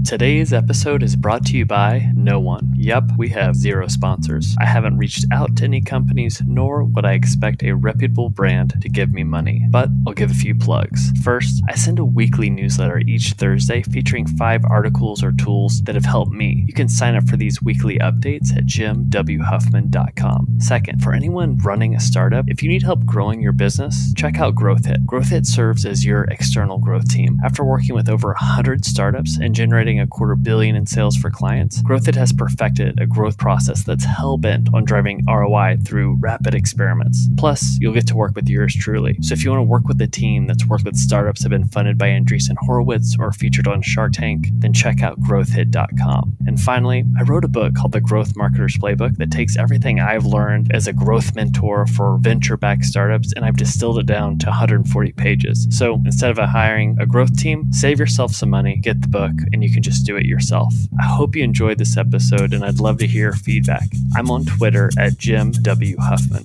Today's 0.04 0.54
episode 0.54 1.02
is 1.02 1.16
brought 1.16 1.44
to 1.46 1.56
you 1.56 1.66
by 1.66 2.10
no 2.14 2.40
one. 2.40 2.72
Yep, 2.76 3.04
we 3.18 3.28
have 3.30 3.54
zero 3.54 3.88
sponsors. 3.88 4.56
I 4.58 4.64
haven't 4.64 4.96
reached 4.96 5.26
out 5.32 5.56
to 5.56 5.64
any 5.64 5.82
companies, 5.82 6.40
nor 6.46 6.84
would 6.84 7.04
I 7.04 7.12
expect 7.12 7.62
a 7.62 7.72
reputable 7.72 8.30
brand 8.30 8.80
to 8.80 8.88
give 8.88 9.12
me 9.12 9.24
money. 9.24 9.66
But 9.68 9.90
I'll 10.06 10.14
give 10.14 10.30
a 10.30 10.34
few 10.34 10.54
plugs. 10.54 11.12
First, 11.22 11.62
I 11.68 11.74
send 11.74 11.98
a 11.98 12.04
weekly 12.04 12.48
newsletter 12.48 13.00
each 13.00 13.32
Thursday 13.32 13.82
featuring 13.82 14.26
five 14.26 14.64
articles 14.64 15.22
or 15.22 15.32
tools 15.32 15.82
that 15.82 15.94
have 15.94 16.06
helped 16.06 16.32
me. 16.32 16.64
You 16.66 16.72
can 16.72 16.88
sign 16.88 17.14
up 17.14 17.28
for 17.28 17.36
these 17.36 17.60
weekly 17.60 17.98
updates 17.98 18.56
at 18.56 18.64
jimwhuffman.com. 18.64 20.60
Second, 20.60 21.02
for 21.02 21.12
anyone 21.12 21.58
running 21.58 21.94
a 21.94 22.00
startup, 22.00 22.46
if 22.48 22.62
you 22.62 22.68
need 22.70 22.82
help 22.82 23.04
growing 23.04 23.42
your 23.42 23.52
business, 23.52 24.14
check 24.14 24.38
out 24.38 24.54
GrowthHit. 24.54 25.04
GrowthHit 25.04 25.44
serves 25.44 25.84
as 25.84 26.04
your 26.06 26.24
external 26.24 26.78
growth 26.78 27.10
team. 27.10 27.38
After 27.44 27.64
working 27.64 27.94
with 27.94 28.08
over 28.08 28.28
100 28.28 28.84
startups 28.84 29.36
and 29.36 29.54
generating 29.54 29.87
a 29.96 30.06
quarter 30.06 30.34
billion 30.34 30.74
in 30.74 30.86
sales 30.86 31.16
for 31.16 31.30
clients, 31.30 31.82
GrowthHit 31.82 32.16
has 32.16 32.32
perfected 32.32 33.00
a 33.00 33.06
growth 33.06 33.38
process 33.38 33.84
that's 33.84 34.04
hell 34.04 34.36
bent 34.36 34.68
on 34.74 34.84
driving 34.84 35.24
ROI 35.28 35.78
through 35.84 36.16
rapid 36.18 36.54
experiments. 36.54 37.28
Plus, 37.36 37.78
you'll 37.80 37.94
get 37.94 38.08
to 38.08 38.16
work 38.16 38.34
with 38.34 38.48
yours 38.48 38.74
truly. 38.74 39.16
So 39.20 39.34
if 39.34 39.44
you 39.44 39.50
want 39.50 39.60
to 39.60 39.70
work 39.70 39.86
with 39.86 40.00
a 40.02 40.08
team 40.08 40.46
that's 40.48 40.66
worked 40.66 40.84
with 40.84 40.96
startups 40.96 41.42
that 41.42 41.52
have 41.52 41.60
been 41.60 41.68
funded 41.68 41.96
by 41.96 42.08
Andreessen 42.08 42.56
Horowitz 42.58 43.16
or 43.20 43.30
featured 43.30 43.68
on 43.68 43.82
Shark 43.82 44.14
Tank, 44.14 44.48
then 44.54 44.72
check 44.72 45.02
out 45.02 45.20
growthhit.com. 45.20 46.36
And 46.46 46.60
finally, 46.60 47.04
I 47.18 47.22
wrote 47.22 47.44
a 47.44 47.48
book 47.48 47.76
called 47.76 47.92
The 47.92 48.00
Growth 48.00 48.34
Marketer's 48.34 48.76
Playbook 48.76 49.16
that 49.18 49.30
takes 49.30 49.56
everything 49.56 50.00
I've 50.00 50.26
learned 50.26 50.72
as 50.74 50.88
a 50.88 50.92
growth 50.92 51.36
mentor 51.36 51.86
for 51.86 52.18
venture 52.18 52.56
backed 52.56 52.84
startups 52.84 53.32
and 53.34 53.44
I've 53.44 53.56
distilled 53.56 53.98
it 53.98 54.06
down 54.06 54.38
to 54.38 54.46
140 54.46 55.12
pages. 55.12 55.66
So 55.70 56.00
instead 56.04 56.30
of 56.30 56.38
hiring 56.48 56.96
a 56.98 57.06
growth 57.06 57.36
team, 57.36 57.72
save 57.72 57.98
yourself 57.98 58.32
some 58.32 58.50
money, 58.50 58.76
get 58.76 59.00
the 59.02 59.08
book, 59.08 59.32
and 59.52 59.62
you 59.62 59.72
can 59.78 59.82
just 59.84 60.04
do 60.04 60.16
it 60.16 60.26
yourself. 60.26 60.74
I 60.98 61.04
hope 61.04 61.36
you 61.36 61.44
enjoyed 61.44 61.78
this 61.78 61.96
episode 61.96 62.52
and 62.52 62.64
I'd 62.64 62.80
love 62.80 62.98
to 62.98 63.06
hear 63.06 63.32
feedback. 63.32 63.88
I'm 64.16 64.28
on 64.28 64.44
Twitter 64.44 64.90
at 64.98 65.18
Jim 65.18 65.52
W. 65.52 65.96
Huffman. 66.00 66.42